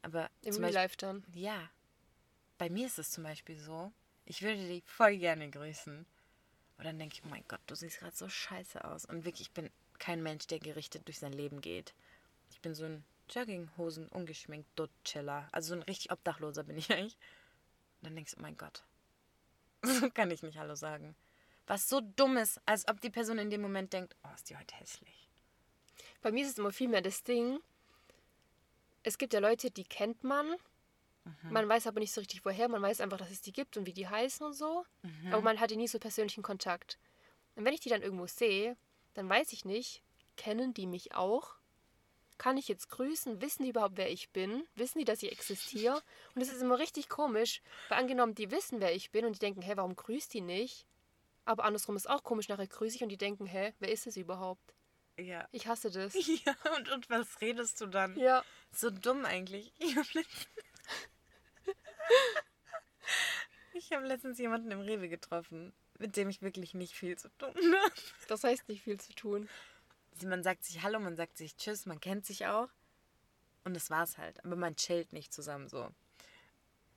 [0.00, 1.24] Aber im Real Life dann.
[1.34, 1.70] ja.
[2.56, 3.92] Bei mir ist es zum Beispiel so,
[4.24, 6.06] ich würde dich voll gerne grüßen.
[6.78, 9.04] Und dann denke ich, oh mein Gott, du siehst gerade so scheiße aus.
[9.06, 11.94] Und wirklich, ich bin kein Mensch, der gerichtet durch sein Leben geht.
[12.50, 15.48] Ich bin so ein Jogginghosen, ungeschminkt, Duttchiller.
[15.50, 17.16] Also so ein richtig Obdachloser bin ich eigentlich.
[18.00, 18.84] Und dann denkst du, oh mein Gott.
[19.84, 21.16] So kann ich nicht Hallo sagen.
[21.66, 24.56] Was so dumm ist, als ob die Person in dem Moment denkt, oh, ist die
[24.56, 25.28] heute hässlich.
[26.20, 27.58] Bei mir ist es immer viel mehr das Ding,
[29.02, 30.56] es gibt ja Leute, die kennt man.
[31.50, 32.68] Man weiß aber nicht so richtig woher.
[32.68, 34.84] Man weiß einfach, dass es die gibt und wie die heißen und so.
[35.32, 36.98] Aber man hatte nie so persönlichen Kontakt.
[37.54, 38.76] Und wenn ich die dann irgendwo sehe,
[39.14, 40.02] dann weiß ich nicht,
[40.36, 41.56] kennen die mich auch?
[42.38, 43.40] Kann ich jetzt grüßen?
[43.40, 44.64] Wissen die überhaupt, wer ich bin?
[44.74, 46.02] Wissen die, dass ich existiere?
[46.34, 49.38] Und es ist immer richtig komisch, weil angenommen, die wissen, wer ich bin und die
[49.38, 50.86] denken, hä, warum grüßt die nicht?
[51.44, 54.16] Aber andersrum ist auch komisch, nachher grüße ich und die denken, hä, wer ist es
[54.16, 54.74] überhaupt?
[55.18, 55.46] Ja.
[55.52, 56.14] Ich hasse das.
[56.14, 58.16] Ja, und, und was redest du dann?
[58.18, 58.44] Ja.
[58.72, 59.72] So dumm eigentlich.
[59.78, 60.46] Ich habe letztens,
[63.74, 67.52] ich hab letztens jemanden im Rewe getroffen, mit dem ich wirklich nicht viel zu tun
[67.54, 67.92] habe.
[68.28, 69.48] Das heißt nicht viel zu tun.
[70.24, 72.68] Man sagt sich Hallo, man sagt sich Tschüss, man kennt sich auch.
[73.64, 74.44] Und das war's halt.
[74.44, 75.88] Aber man chillt nicht zusammen so.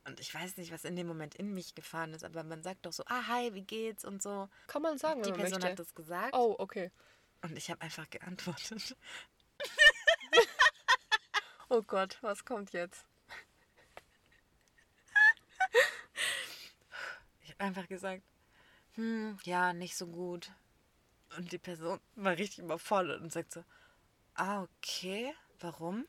[0.06, 2.86] Und ich weiß nicht, was in dem Moment in mich gefahren ist, aber man sagt
[2.86, 4.50] doch so, ah, hi, wie geht's und so.
[4.68, 5.72] Kann man sagen, Die wenn man Person möchte.
[5.72, 6.34] hat das gesagt.
[6.36, 6.92] Oh, okay.
[7.42, 8.96] Und ich habe einfach geantwortet.
[11.68, 13.06] Oh Gott, was kommt jetzt?
[17.42, 18.22] Ich habe einfach gesagt,
[18.94, 20.52] hm, ja, nicht so gut.
[21.38, 23.64] Und die Person war richtig überfordert und sagt so,
[24.36, 26.06] ah, okay, warum?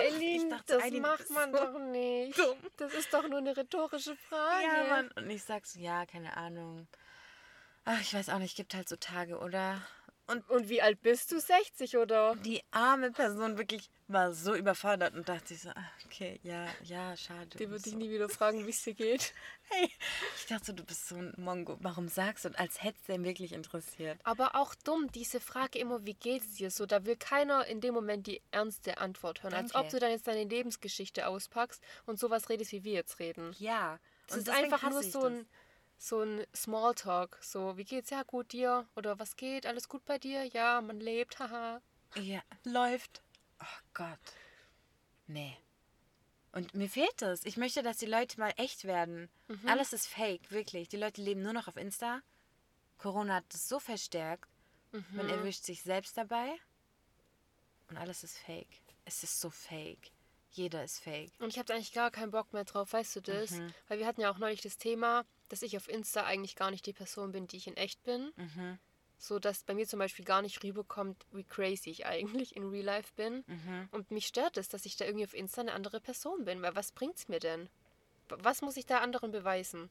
[0.00, 2.38] Eileen, dachte, das Eileen, macht man so doch nicht.
[2.38, 2.56] dumm.
[2.78, 4.64] Das ist doch nur eine rhetorische Frage.
[4.64, 5.10] Ja, Mann.
[5.12, 6.88] Und ich sag so, ja, keine Ahnung.
[7.84, 9.82] Ach, ich weiß auch nicht, gibt halt so Tage, oder?
[10.26, 11.40] Und Und wie alt bist du?
[11.40, 12.34] 60 oder?
[12.36, 17.16] die arme Person wirklich war so überfordert und dachte sich so, ah, okay, ja, ja,
[17.16, 17.56] schade.
[17.58, 17.98] Die würde ich so.
[17.98, 19.32] nie wieder fragen, wie es dir geht.
[19.66, 19.90] Hey,
[20.36, 21.78] ich dachte du bist so ein Mongo.
[21.80, 22.50] Warum sagst du?
[22.50, 24.20] Und als hätte es den wirklich interessiert.
[24.22, 26.84] Aber auch dumm, diese Frage immer, wie geht's dir so?
[26.84, 29.54] Da will keiner in dem Moment die ernste Antwort hören.
[29.54, 29.86] Als Danke.
[29.86, 33.56] ob du dann jetzt deine Lebensgeschichte auspackst und sowas redest, wie wir jetzt reden.
[33.58, 33.98] Ja.
[34.26, 35.38] Das und ist einfach nur ich so das.
[35.98, 37.38] So ein Smalltalk.
[37.42, 38.10] So, wie geht's?
[38.10, 38.86] Ja, gut dir?
[38.96, 39.66] Oder was geht?
[39.66, 40.44] Alles gut bei dir?
[40.44, 41.80] Ja, man lebt, haha.
[42.16, 43.22] Ja, läuft.
[43.60, 44.18] Oh Gott.
[45.26, 45.56] Nee.
[46.52, 47.44] Und mir fehlt es.
[47.44, 49.28] Ich möchte, dass die Leute mal echt werden.
[49.48, 49.68] Mhm.
[49.68, 50.88] Alles ist fake, wirklich.
[50.88, 52.20] Die Leute leben nur noch auf Insta.
[52.98, 54.48] Corona hat das so verstärkt.
[54.92, 55.32] Man Mhm.
[55.32, 56.54] erwischt sich selbst dabei.
[57.88, 58.80] Und alles ist fake.
[59.04, 60.12] Es ist so fake.
[60.50, 61.32] Jeder ist fake.
[61.40, 63.50] Und ich habe eigentlich gar keinen Bock mehr drauf, weißt du das?
[63.50, 63.74] Mhm.
[63.88, 65.24] Weil wir hatten ja auch neulich das Thema,
[65.54, 68.32] dass ich auf Insta eigentlich gar nicht die Person bin, die ich in echt bin.
[68.34, 68.76] Mhm.
[69.18, 72.84] So dass bei mir zum Beispiel gar nicht rüberkommt, wie crazy ich eigentlich in Real
[72.84, 73.44] Life bin.
[73.46, 73.88] Mhm.
[73.92, 76.60] Und mich stört es, dass ich da irgendwie auf Insta eine andere Person bin.
[76.60, 77.68] Weil was bringt's mir denn?
[78.28, 79.90] Was muss ich da anderen beweisen?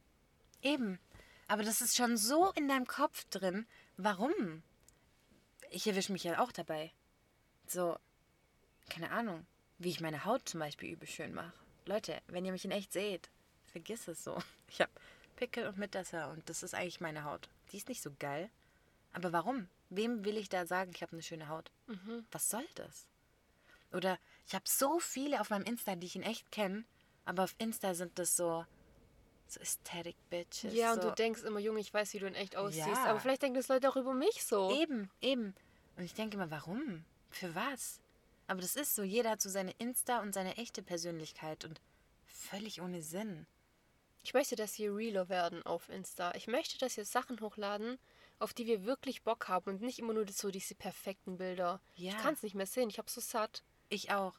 [0.61, 0.99] Eben.
[1.47, 3.65] Aber das ist schon so in deinem Kopf drin.
[3.95, 4.63] Warum?
[5.69, 6.91] Ich erwische mich ja auch dabei.
[7.67, 7.97] So,
[8.89, 9.45] keine Ahnung,
[9.77, 11.53] wie ich meine Haut zum Beispiel übel schön mache.
[11.85, 13.29] Leute, wenn ihr mich in echt seht,
[13.73, 14.37] vergiss es so.
[14.69, 14.91] Ich habe
[15.35, 17.49] Pickel und Mitesser und das ist eigentlich meine Haut.
[17.71, 18.49] Die ist nicht so geil.
[19.13, 19.67] Aber warum?
[19.89, 21.71] Wem will ich da sagen, ich habe eine schöne Haut?
[22.31, 23.07] Was soll das?
[23.91, 24.17] Oder
[24.47, 26.83] ich habe so viele auf meinem Insta, die ich in echt kenne,
[27.25, 28.65] aber auf Insta sind das so
[29.47, 30.73] So Aesthetic Bitches.
[30.73, 31.09] Ja, und so.
[31.09, 32.87] du denkst immer, Junge, ich weiß, wie du in echt aussiehst.
[32.87, 33.05] Ja.
[33.05, 34.73] Aber vielleicht denken das Leute auch über mich so.
[34.73, 35.53] Eben, eben.
[35.95, 37.05] Und ich denke immer, warum?
[37.29, 37.99] Für was?
[38.47, 41.81] Aber das ist so, jeder hat so seine Insta und seine echte Persönlichkeit und
[42.25, 43.45] völlig ohne Sinn.
[44.23, 46.33] Ich möchte, dass wir realer werden auf Insta.
[46.35, 47.99] Ich möchte, dass wir Sachen hochladen,
[48.39, 51.81] auf die wir wirklich Bock haben und nicht immer nur so diese perfekten Bilder.
[51.95, 52.13] Ja.
[52.13, 52.89] Ich kann es nicht mehr sehen.
[52.89, 53.63] Ich habe so satt.
[53.89, 54.33] Ich auch.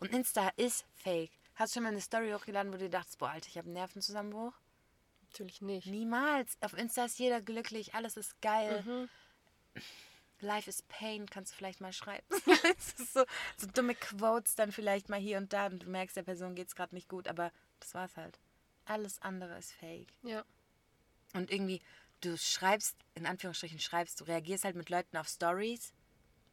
[0.00, 1.30] Und Insta ist fake.
[1.54, 3.74] Hast du schon mal eine Story hochgeladen, wo du dachtest, boah, Alter, ich habe einen
[3.74, 4.54] Nervenzusammenbruch?
[5.22, 5.86] Natürlich nicht.
[5.86, 6.56] Niemals.
[6.62, 8.82] Auf Insta ist jeder glücklich, alles ist geil.
[8.86, 9.08] Mhm.
[10.40, 12.24] Life is pain, kannst du vielleicht mal schreiben.
[12.78, 13.24] Ist so,
[13.56, 16.68] so dumme Quotes dann vielleicht mal hier und da und du merkst, der Person geht
[16.68, 17.50] es gerade nicht gut, aber
[17.80, 18.38] das war's halt.
[18.88, 20.08] Alles andere ist fake.
[20.22, 20.44] Ja.
[21.34, 21.80] Und irgendwie,
[22.22, 25.92] du schreibst, in Anführungsstrichen schreibst, du reagierst halt mit Leuten auf Stories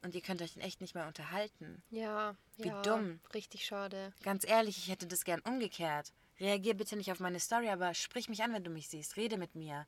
[0.04, 1.82] und ihr könnt euch in echt nicht mehr unterhalten.
[1.90, 2.36] Ja.
[2.58, 2.82] Wie ja.
[2.82, 3.20] dumm.
[3.34, 4.14] Richtig schade.
[4.22, 6.12] Ganz ehrlich, ich hätte das gern umgekehrt.
[6.40, 9.16] Reagier bitte nicht auf meine Story, aber sprich mich an, wenn du mich siehst.
[9.16, 9.88] Rede mit mir.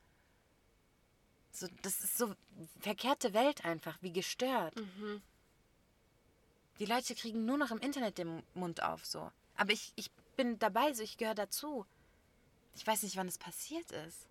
[1.52, 2.34] So, das ist so
[2.80, 4.74] verkehrte Welt einfach, wie gestört.
[6.80, 9.32] Die Leute kriegen nur noch im Internet den Mund auf, so.
[9.56, 11.86] Aber ich, ich bin dabei, so ich gehöre dazu.
[12.78, 14.28] Ich weiß nicht, wann es passiert ist.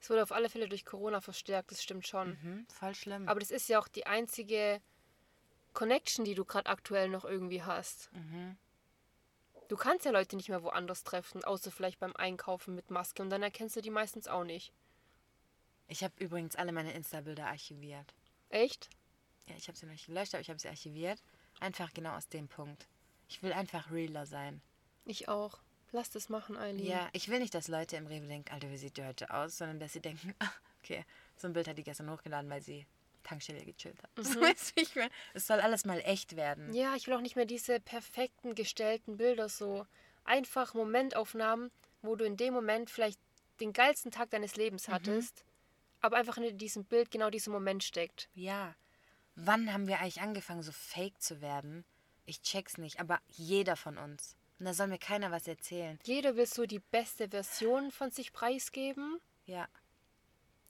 [0.00, 2.30] Es wurde auf alle Fälle durch Corona verstärkt, das stimmt schon.
[2.30, 3.28] Mhm, voll schlimm.
[3.28, 4.80] Aber das ist ja auch die einzige
[5.74, 8.10] Connection, die du gerade aktuell noch irgendwie hast.
[8.12, 8.56] Mhm.
[9.68, 13.28] Du kannst ja Leute nicht mehr woanders treffen, außer vielleicht beim Einkaufen mit Maske und
[13.28, 14.72] dann erkennst du die meistens auch nicht.
[15.88, 18.14] ich habe übrigens alle meine Insta-Bilder archiviert.
[18.48, 18.88] Echt?
[19.46, 21.22] Ja, ich habe sie noch nicht gelöscht, aber ich habe sie archiviert.
[21.60, 22.86] Einfach genau aus dem Punkt.
[23.28, 24.62] Ich will einfach realer sein.
[25.04, 25.58] Ich auch.
[25.92, 26.86] Lass das machen, Eileen.
[26.86, 29.58] Ja, ich will nicht, dass Leute im Rewe denken, Alter, wie sieht die heute aus,
[29.58, 30.50] sondern dass sie denken, ah,
[30.82, 31.04] okay,
[31.36, 32.86] so ein Bild hat die gestern hochgeladen, weil sie
[33.22, 34.10] Tankstelle gechillt hat.
[34.16, 36.72] So weißt du, ich mein, es soll alles mal echt werden.
[36.74, 39.86] Ja, ich will auch nicht mehr diese perfekten gestellten Bilder so.
[40.24, 41.70] Einfach Momentaufnahmen,
[42.02, 43.18] wo du in dem Moment vielleicht
[43.60, 45.44] den geilsten Tag deines Lebens hattest,
[46.00, 48.28] aber einfach in diesem Bild genau dieser Moment steckt.
[48.34, 48.74] Ja.
[49.34, 51.84] Wann haben wir eigentlich angefangen, so fake zu werden?
[52.26, 54.36] Ich check's nicht, aber jeder von uns.
[54.58, 55.98] Und da soll mir keiner was erzählen.
[56.04, 59.68] Jeder will so die beste Version von sich preisgeben, Ja,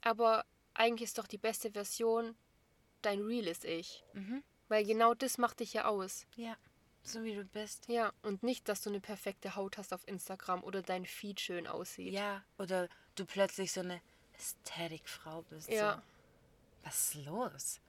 [0.01, 2.35] aber eigentlich ist doch die beste Version
[3.01, 4.03] dein reales Ich.
[4.13, 4.43] Mhm.
[4.67, 6.25] Weil genau das macht dich ja aus.
[6.35, 6.55] ja.
[7.01, 7.87] So wie du bist.
[7.87, 11.65] Ja, und nicht, dass du eine perfekte Haut hast auf Instagram oder dein Feed schön
[11.65, 12.13] aussieht.
[12.13, 14.01] Ja, oder du plötzlich so eine
[14.37, 15.69] Ästhetikfrau bist.
[15.69, 15.95] Ja.
[15.95, 16.01] So.
[16.83, 17.79] Was ist los?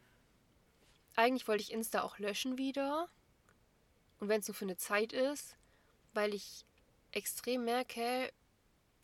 [1.16, 3.09] Eigentlich wollte ich Insta auch löschen wieder.
[4.20, 5.57] Und wenn es nur für eine Zeit ist,
[6.12, 6.64] weil ich
[7.12, 8.32] extrem merke,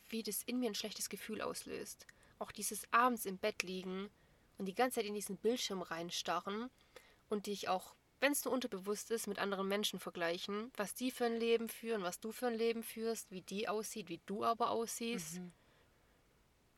[0.08, 2.06] wie das in mir ein schlechtes Gefühl auslöst.
[2.38, 4.10] Auch dieses abends im Bett liegen
[4.58, 6.70] und die ganze Zeit in diesen Bildschirm reinstarren
[7.28, 11.26] und dich auch, wenn es nur unterbewusst ist, mit anderen Menschen vergleichen, was die für
[11.26, 14.70] ein Leben führen, was du für ein Leben führst, wie die aussieht, wie du aber
[14.70, 15.40] aussiehst.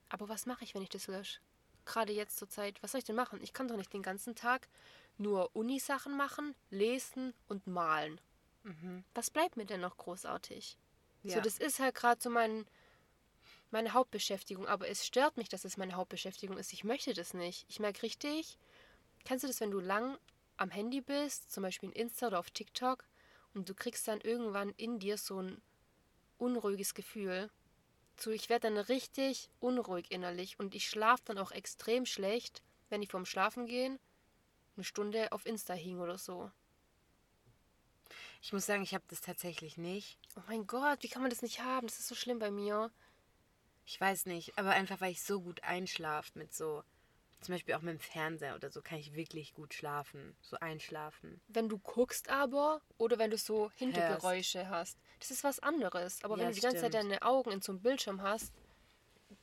[0.08, 1.40] Aber was mache ich, wenn ich das lösche?
[1.84, 3.40] Gerade jetzt zur Zeit, was soll ich denn machen?
[3.42, 4.68] Ich kann doch nicht den ganzen Tag
[5.16, 8.20] nur Unisachen machen, lesen und malen.
[9.14, 10.78] Was bleibt mir denn noch großartig?
[11.26, 11.42] So, Ja.
[11.42, 12.66] das ist halt gerade so mein,
[13.70, 14.66] meine Hauptbeschäftigung.
[14.66, 16.72] Aber es stört mich, dass es meine Hauptbeschäftigung ist.
[16.72, 17.66] Ich möchte das nicht.
[17.68, 18.58] Ich merke richtig,
[19.24, 20.18] kennst du das, wenn du lang
[20.56, 23.04] am Handy bist, zum Beispiel in Insta oder auf TikTok,
[23.54, 25.62] und du kriegst dann irgendwann in dir so ein
[26.38, 27.50] unruhiges Gefühl.
[28.18, 33.02] So, ich werde dann richtig unruhig innerlich und ich schlafe dann auch extrem schlecht, wenn
[33.02, 33.98] ich vorm Schlafen gehen
[34.76, 36.50] eine Stunde auf Insta hing oder so.
[38.40, 40.18] Ich muss sagen, ich habe das tatsächlich nicht.
[40.36, 41.86] Oh mein Gott, wie kann man das nicht haben?
[41.86, 42.90] Das ist so schlimm bei mir.
[43.84, 46.82] Ich weiß nicht, aber einfach, weil ich so gut einschlafe mit so,
[47.40, 51.40] zum Beispiel auch mit dem Fernseher oder so, kann ich wirklich gut schlafen, so einschlafen.
[51.48, 56.22] Wenn du guckst aber oder wenn du so Hintergeräusche hast, das ist was anderes.
[56.22, 57.04] Aber Ja, wenn du die ganze Zeit stimmt.
[57.04, 58.52] deine Augen in so einem Bildschirm hast,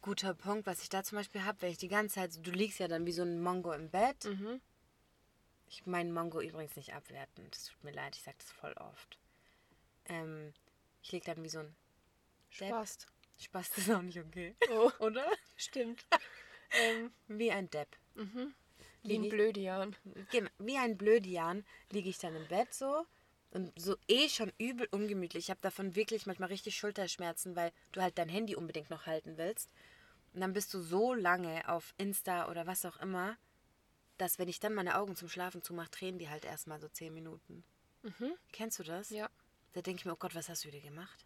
[0.02, 2.80] Guter Punkt, was ich da zum Beispiel habe, wenn ich die ganze Zeit, du liegst
[2.80, 4.26] ja dann wie so ein Mongo im Bett.
[4.26, 4.62] mhm.
[5.70, 9.18] Ich meine Mongo übrigens nicht abwerten, das tut mir leid, ich sage das voll oft.
[10.06, 10.54] Ähm,
[11.02, 11.76] ich lieg dann wie so ein
[12.60, 12.70] Depp.
[12.70, 12.98] Spaß.
[13.38, 14.56] Spaß, ist auch nicht okay.
[14.72, 15.26] Oh, Oder?
[15.58, 16.06] stimmt.
[16.72, 17.98] ähm, Wie ein Depp.
[19.04, 19.96] wie ein Blödian.
[20.32, 23.06] Genau, wie ein Blödian liege ich dann im Bett so
[23.52, 25.46] und so eh schon übel ungemütlich.
[25.46, 29.38] Ich habe davon wirklich manchmal richtig Schulterschmerzen, weil du halt dein Handy unbedingt noch halten
[29.38, 29.70] willst.
[30.34, 33.38] Und dann bist du so lange auf Insta oder was auch immer,
[34.18, 37.14] dass wenn ich dann meine Augen zum Schlafen zumache, tränen die halt erstmal so zehn
[37.14, 37.64] Minuten.
[38.52, 39.10] Kennst du das?
[39.10, 39.30] Ja.
[39.74, 41.26] Da denke ich mir, oh Gott, was hast du wieder gemacht?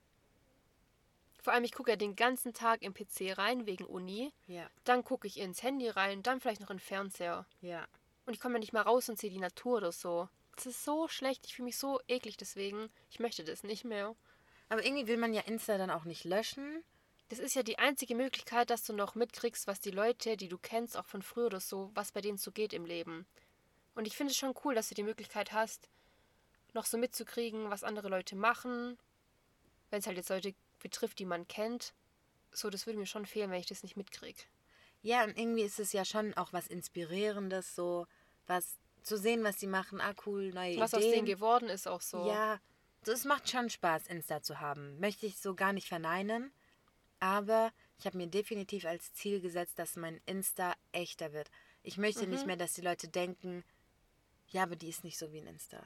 [1.42, 4.34] Vor allem, ich gucke ja den ganzen Tag im PC rein wegen Uni.
[4.48, 7.46] Ja, Dann gucke ich ins Handy rein, dann vielleicht noch in den Fernseher.
[7.62, 7.88] ja.
[8.26, 10.30] Und ich komme ja nicht mal raus und sehe die Natur oder so.
[10.56, 11.48] Das ist so schlecht.
[11.48, 12.92] Ich fühle mich so eklig deswegen.
[13.10, 14.16] Ich möchte das nicht mehr.
[14.68, 16.84] Aber irgendwie will man ja Insta dann auch nicht löschen.
[17.30, 20.58] Das ist ja die einzige Möglichkeit, dass du noch mitkriegst, was die Leute, die du
[20.58, 23.28] kennst, auch von früher oder so, was bei denen so geht im Leben.
[23.96, 25.90] Und ich finde es schon cool, dass du die Möglichkeit hast,
[26.74, 28.98] noch so mitzukriegen, was andere Leute machen,
[29.90, 31.94] wenn es halt jetzt Leute betrifft, die man kennt.
[32.52, 34.42] So, das würde mir schon fehlen, wenn ich das nicht mitkriege.
[35.02, 38.08] Ja, und irgendwie ist es ja schon auch was Inspirierendes, so
[38.48, 40.02] was zu sehen, was sie machen.
[40.02, 41.08] Ah, cool, neue was Ideen.
[41.08, 42.28] aus denen geworden ist auch so.
[42.28, 42.60] Ja,
[43.06, 45.00] es macht schon Spaß, Insta zu haben.
[45.00, 46.52] Möchte ich so gar nicht verneinen.
[47.20, 51.50] Aber ich habe mir definitiv als Ziel gesetzt, dass mein Insta echter wird.
[51.84, 52.34] Ich möchte mhm.
[52.34, 53.64] nicht mehr, dass die Leute denken,
[54.48, 55.82] ja, aber die ist nicht so wie ein Insta.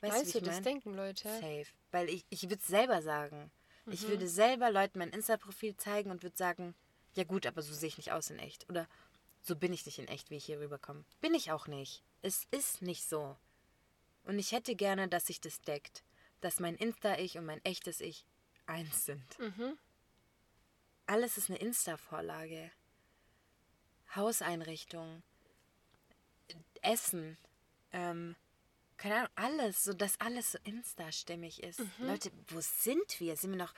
[0.00, 0.62] Weißt, weißt du, das mein?
[0.64, 1.28] denken Leute?
[1.28, 1.66] Safe.
[1.90, 3.50] Weil ich, ich würde es selber sagen.
[3.84, 3.92] Mhm.
[3.92, 6.74] Ich würde selber Leuten mein Insta-Profil zeigen und würde sagen,
[7.14, 8.68] ja gut, aber so sehe ich nicht aus in echt.
[8.68, 8.88] Oder
[9.42, 11.04] so bin ich nicht in echt, wie ich hier rüberkomme.
[11.20, 12.02] Bin ich auch nicht.
[12.22, 13.36] Es ist nicht so.
[14.24, 16.04] Und ich hätte gerne, dass sich das deckt.
[16.40, 18.24] Dass mein Insta-Ich und mein echtes Ich
[18.66, 19.38] eins sind.
[19.38, 19.78] Mhm.
[21.10, 22.70] Alles ist eine Insta-Vorlage.
[24.14, 25.24] Hauseinrichtung,
[26.82, 27.36] Essen,
[27.92, 28.36] ähm,
[28.96, 31.80] keine Ahnung, alles, so dass alles so Insta-stimmig ist.
[31.80, 32.06] Mhm.
[32.06, 33.36] Leute, wo sind wir?
[33.36, 33.74] Sind wir noch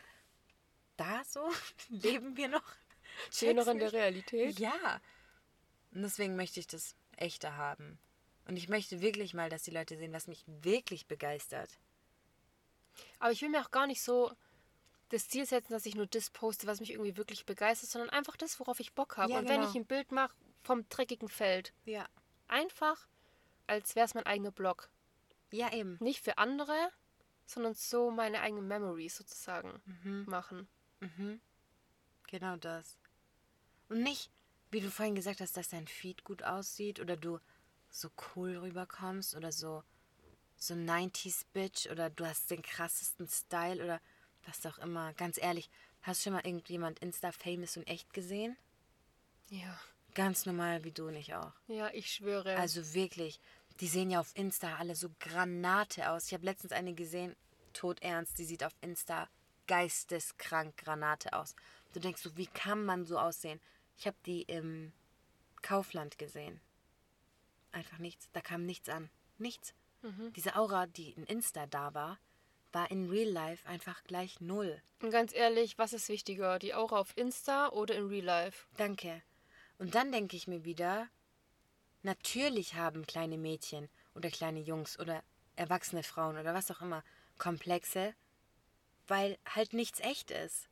[0.98, 1.50] da so?
[1.88, 2.74] Leben wir noch?
[3.30, 4.58] Stehen noch in der Realität?
[4.58, 5.00] Ja.
[5.94, 7.98] Und deswegen möchte ich das echter haben.
[8.46, 11.70] Und ich möchte wirklich mal, dass die Leute sehen, was mich wirklich begeistert.
[13.20, 14.36] Aber ich will mir auch gar nicht so
[15.12, 18.36] das Ziel setzen, dass ich nur das poste, was mich irgendwie wirklich begeistert, sondern einfach
[18.36, 19.32] das, worauf ich Bock habe.
[19.32, 19.60] Ja, und genau.
[19.60, 22.06] wenn ich ein Bild mache vom dreckigen Feld, ja.
[22.48, 23.08] einfach,
[23.66, 24.88] als wäre es mein eigener Blog.
[25.50, 25.98] Ja, eben.
[26.00, 26.90] Nicht für andere,
[27.46, 30.24] sondern so meine eigenen Memories sozusagen mhm.
[30.26, 30.68] machen.
[31.00, 31.40] Mhm.
[32.28, 32.96] Genau das.
[33.90, 34.30] Und nicht,
[34.70, 37.38] wie du vorhin gesagt hast, dass dein Feed gut aussieht oder du
[37.90, 39.84] so cool rüberkommst oder so
[40.56, 44.00] so 90s Bitch oder du hast den krassesten Style oder
[44.46, 45.12] was auch immer.
[45.14, 45.70] Ganz ehrlich,
[46.02, 48.56] hast du schon mal irgendjemand Insta-famous und echt gesehen?
[49.50, 49.78] Ja.
[50.14, 51.52] Ganz normal wie du nicht auch.
[51.68, 52.56] Ja, ich schwöre.
[52.56, 53.40] Also wirklich,
[53.80, 56.26] die sehen ja auf Insta alle so Granate aus.
[56.26, 57.34] Ich habe letztens eine gesehen,
[57.72, 59.28] todernst, die sieht auf Insta
[59.66, 61.54] geisteskrank Granate aus.
[61.92, 63.60] Du denkst so, wie kann man so aussehen?
[63.96, 64.92] Ich habe die im
[65.62, 66.60] Kaufland gesehen.
[67.70, 68.28] Einfach nichts.
[68.32, 69.08] Da kam nichts an.
[69.38, 69.74] Nichts.
[70.02, 70.32] Mhm.
[70.34, 72.18] Diese Aura, die in Insta da war,
[72.72, 74.80] war in Real Life einfach gleich null.
[75.00, 76.58] Und ganz ehrlich, was ist wichtiger?
[76.58, 78.66] Die Aura auf Insta oder in Real Life?
[78.76, 79.22] Danke.
[79.78, 81.08] Und dann denke ich mir wieder,
[82.02, 85.22] natürlich haben kleine Mädchen oder kleine Jungs oder
[85.56, 87.04] erwachsene Frauen oder was auch immer
[87.38, 88.14] Komplexe,
[89.08, 90.68] weil halt nichts echt ist.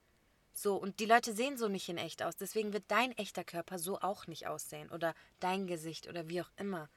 [0.52, 2.36] So, und die Leute sehen so nicht in echt aus.
[2.36, 4.90] Deswegen wird dein echter Körper so auch nicht aussehen.
[4.90, 6.88] Oder dein Gesicht oder wie auch immer.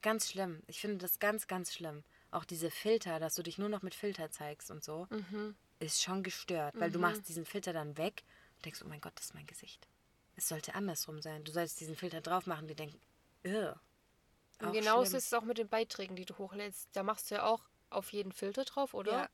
[0.00, 0.62] Ganz schlimm.
[0.66, 2.04] Ich finde das ganz, ganz schlimm.
[2.32, 5.54] Auch diese Filter, dass du dich nur noch mit Filter zeigst und so, mhm.
[5.78, 6.74] ist schon gestört.
[6.78, 6.94] Weil mhm.
[6.94, 8.24] du machst diesen Filter dann weg
[8.56, 9.86] und denkst, oh mein Gott, das ist mein Gesicht.
[10.34, 11.44] Es sollte andersrum sein.
[11.44, 12.98] Du solltest diesen Filter drauf machen, die denken,
[13.42, 13.78] irr.
[14.60, 16.88] Und genauso ist es auch mit den Beiträgen, die du hochlädst.
[16.92, 19.12] Da machst du ja auch auf jeden Filter drauf, oder?
[19.12, 19.28] Ja.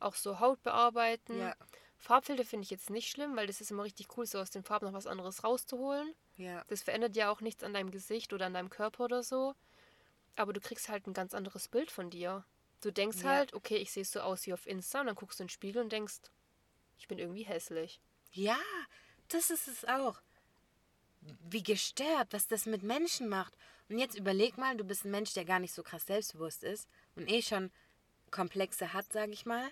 [0.00, 1.38] Auch so Haut bearbeiten.
[1.38, 1.56] Ja.
[1.96, 4.64] Farbfilter finde ich jetzt nicht schlimm, weil das ist immer richtig cool, so aus den
[4.64, 6.12] Farben noch was anderes rauszuholen.
[6.36, 6.64] Ja.
[6.68, 9.54] Das verändert ja auch nichts an deinem Gesicht oder an deinem Körper oder so.
[10.36, 12.44] Aber du kriegst halt ein ganz anderes Bild von dir.
[12.80, 13.30] Du denkst ja.
[13.30, 15.52] halt, okay, ich sehe so aus wie auf Insta und dann guckst du in den
[15.52, 16.20] Spiegel und denkst,
[16.98, 18.00] ich bin irgendwie hässlich.
[18.32, 18.58] Ja,
[19.28, 20.20] das ist es auch.
[21.20, 23.56] Wie gestört, was das mit Menschen macht.
[23.88, 26.88] Und jetzt überleg mal, du bist ein Mensch, der gar nicht so krass selbstbewusst ist
[27.14, 27.70] und eh schon
[28.30, 29.68] Komplexe hat, sag ich mal.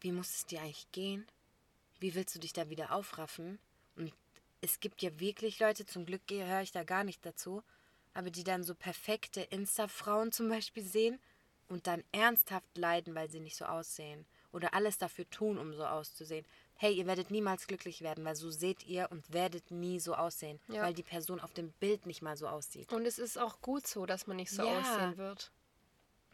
[0.00, 1.26] Wie muss es dir eigentlich gehen?
[2.00, 3.58] Wie willst du dich da wieder aufraffen?
[3.96, 4.12] Und
[4.60, 7.62] es gibt ja wirklich Leute, zum Glück gehöre ich da gar nicht dazu,
[8.14, 11.18] aber die dann so perfekte Insta-Frauen zum Beispiel sehen
[11.68, 14.26] und dann ernsthaft leiden, weil sie nicht so aussehen.
[14.52, 16.46] Oder alles dafür tun, um so auszusehen.
[16.74, 20.58] Hey, ihr werdet niemals glücklich werden, weil so seht ihr und werdet nie so aussehen,
[20.68, 20.82] ja.
[20.82, 22.92] weil die Person auf dem Bild nicht mal so aussieht.
[22.92, 24.80] Und es ist auch gut so, dass man nicht so ja.
[24.80, 25.52] aussehen wird.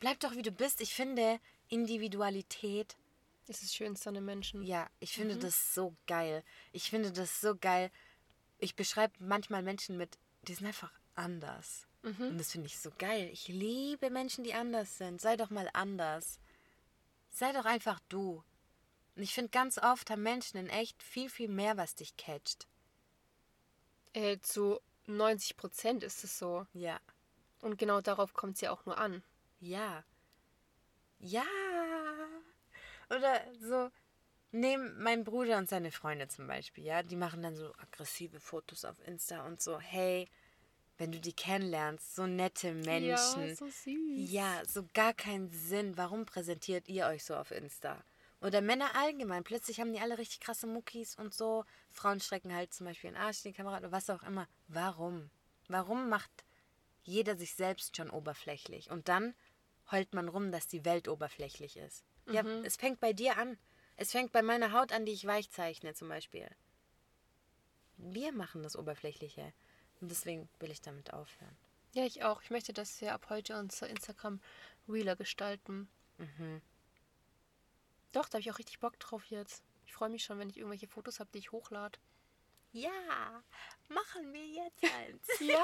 [0.00, 0.80] Bleib doch wie du bist.
[0.80, 2.96] Ich finde, Individualität
[3.48, 4.62] ist das Schönste an den Menschen.
[4.62, 5.40] Ja, ich finde mhm.
[5.40, 6.44] das so geil.
[6.72, 7.90] Ich finde das so geil.
[8.58, 11.86] Ich beschreibe manchmal Menschen mit, die sind einfach anders.
[12.02, 12.28] Mhm.
[12.28, 13.28] Und das finde ich so geil.
[13.32, 15.20] Ich liebe Menschen, die anders sind.
[15.20, 16.38] Sei doch mal anders.
[17.30, 18.44] Sei doch einfach du.
[19.16, 22.66] Und ich finde, ganz oft haben Menschen in echt viel, viel mehr, was dich catcht.
[24.12, 26.66] Äh, zu 90 Prozent ist es so.
[26.72, 27.00] Ja.
[27.60, 29.22] Und genau darauf kommt es ja auch nur an.
[29.60, 30.04] Ja.
[31.20, 31.44] Ja.
[33.10, 33.90] Oder so,
[34.54, 38.84] nehmen mein Bruder und seine Freunde zum Beispiel, ja, die machen dann so aggressive Fotos
[38.84, 40.28] auf Insta und so, hey,
[40.98, 43.48] wenn du die kennenlernst, so nette Menschen.
[43.48, 44.30] Ja, so süß.
[44.30, 45.96] Ja, so gar keinen Sinn.
[45.96, 48.04] Warum präsentiert ihr euch so auf Insta?
[48.40, 49.42] Oder Männer allgemein.
[49.42, 51.64] Plötzlich haben die alle richtig krasse Muckis und so.
[51.90, 54.46] Frauen strecken halt zum Beispiel den Arsch in die Kamera oder was auch immer.
[54.68, 55.30] Warum?
[55.68, 56.44] Warum macht
[57.02, 58.90] jeder sich selbst schon oberflächlich?
[58.90, 59.34] Und dann
[59.90, 62.04] heult man rum, dass die Welt oberflächlich ist.
[62.26, 62.34] Mhm.
[62.34, 63.58] Ja, es fängt bei dir an.
[63.96, 66.48] Es fängt bei meiner Haut an, die ich weich zeichne zum Beispiel.
[67.96, 69.52] Wir machen das Oberflächliche.
[70.00, 71.56] Und deswegen will ich damit aufhören.
[71.92, 72.42] Ja, ich auch.
[72.42, 74.40] Ich möchte, dass wir ab heute unser Instagram
[74.88, 75.88] realer gestalten.
[76.18, 76.60] Mhm.
[78.12, 79.62] Doch, da habe ich auch richtig Bock drauf jetzt.
[79.86, 81.98] Ich freue mich schon, wenn ich irgendwelche Fotos habe, die ich hochlade.
[82.72, 83.42] Ja,
[83.88, 85.26] machen wir jetzt eins.
[85.40, 85.62] ja?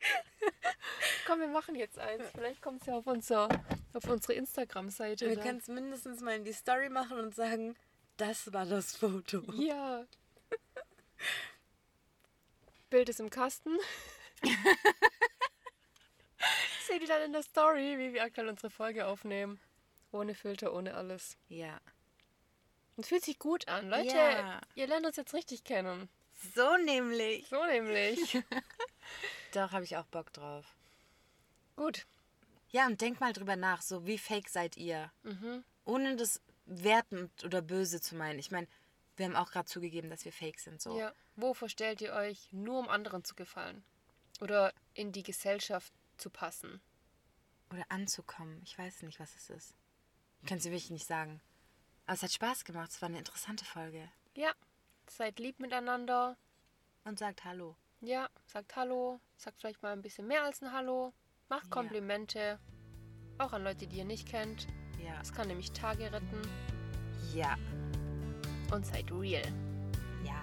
[1.26, 2.24] Komm, wir machen jetzt eins.
[2.32, 3.48] Vielleicht kommt es ja auf, unser,
[3.92, 5.28] auf unsere Instagram-Seite.
[5.28, 7.76] Wir können es mindestens mal in die Story machen und sagen,
[8.16, 9.42] das war das Foto.
[9.52, 10.04] Ja.
[12.90, 13.76] Bild ist im Kasten.
[16.86, 19.60] Seht ihr dann in der Story, wie wir aktuell unsere Folge aufnehmen.
[20.10, 21.36] Ohne Filter, ohne alles.
[21.48, 21.80] Ja.
[22.96, 23.90] Und fühlt sich gut an.
[23.90, 24.60] Leute, ja.
[24.74, 26.08] ihr lernt uns jetzt richtig kennen.
[26.54, 27.46] So nämlich.
[27.48, 28.38] So nämlich.
[29.52, 30.64] Doch, habe ich auch Bock drauf.
[31.76, 32.06] Gut.
[32.70, 35.10] Ja, und denk mal drüber nach, so wie fake seid ihr?
[35.22, 35.64] Mhm.
[35.84, 38.38] Ohne das wertend oder böse zu meinen.
[38.38, 38.66] Ich meine,
[39.18, 40.80] wir haben auch gerade zugegeben, dass wir fake sind.
[40.80, 40.98] So.
[40.98, 41.12] Ja.
[41.36, 43.84] Wo verstellt ihr euch, nur um anderen zu gefallen?
[44.40, 46.80] Oder in die Gesellschaft zu passen?
[47.70, 48.60] Oder anzukommen.
[48.64, 49.74] Ich weiß nicht, was es ist.
[50.46, 51.40] Kannst du wirklich nicht sagen.
[52.06, 52.90] Aber es hat Spaß gemacht.
[52.90, 54.08] Es war eine interessante Folge.
[54.34, 54.52] Ja.
[55.08, 56.36] Seid lieb miteinander.
[57.04, 57.76] Und sagt Hallo.
[58.00, 59.20] Ja, sagt Hallo.
[59.36, 61.12] Sagt vielleicht mal ein bisschen mehr als ein Hallo.
[61.48, 62.38] Macht Komplimente.
[62.38, 62.58] Ja.
[63.38, 64.68] Auch an Leute, die ihr nicht kennt.
[65.02, 65.20] Ja.
[65.20, 66.42] Es kann nämlich Tage retten.
[67.34, 67.56] Ja.
[68.72, 69.42] Und seid real.
[70.24, 70.40] Ja.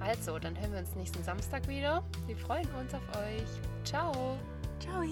[0.00, 2.02] Also, dann hören wir uns nächsten Samstag wieder.
[2.26, 3.84] Wir freuen uns auf euch.
[3.84, 4.38] Ciao.
[4.80, 5.02] Ciao.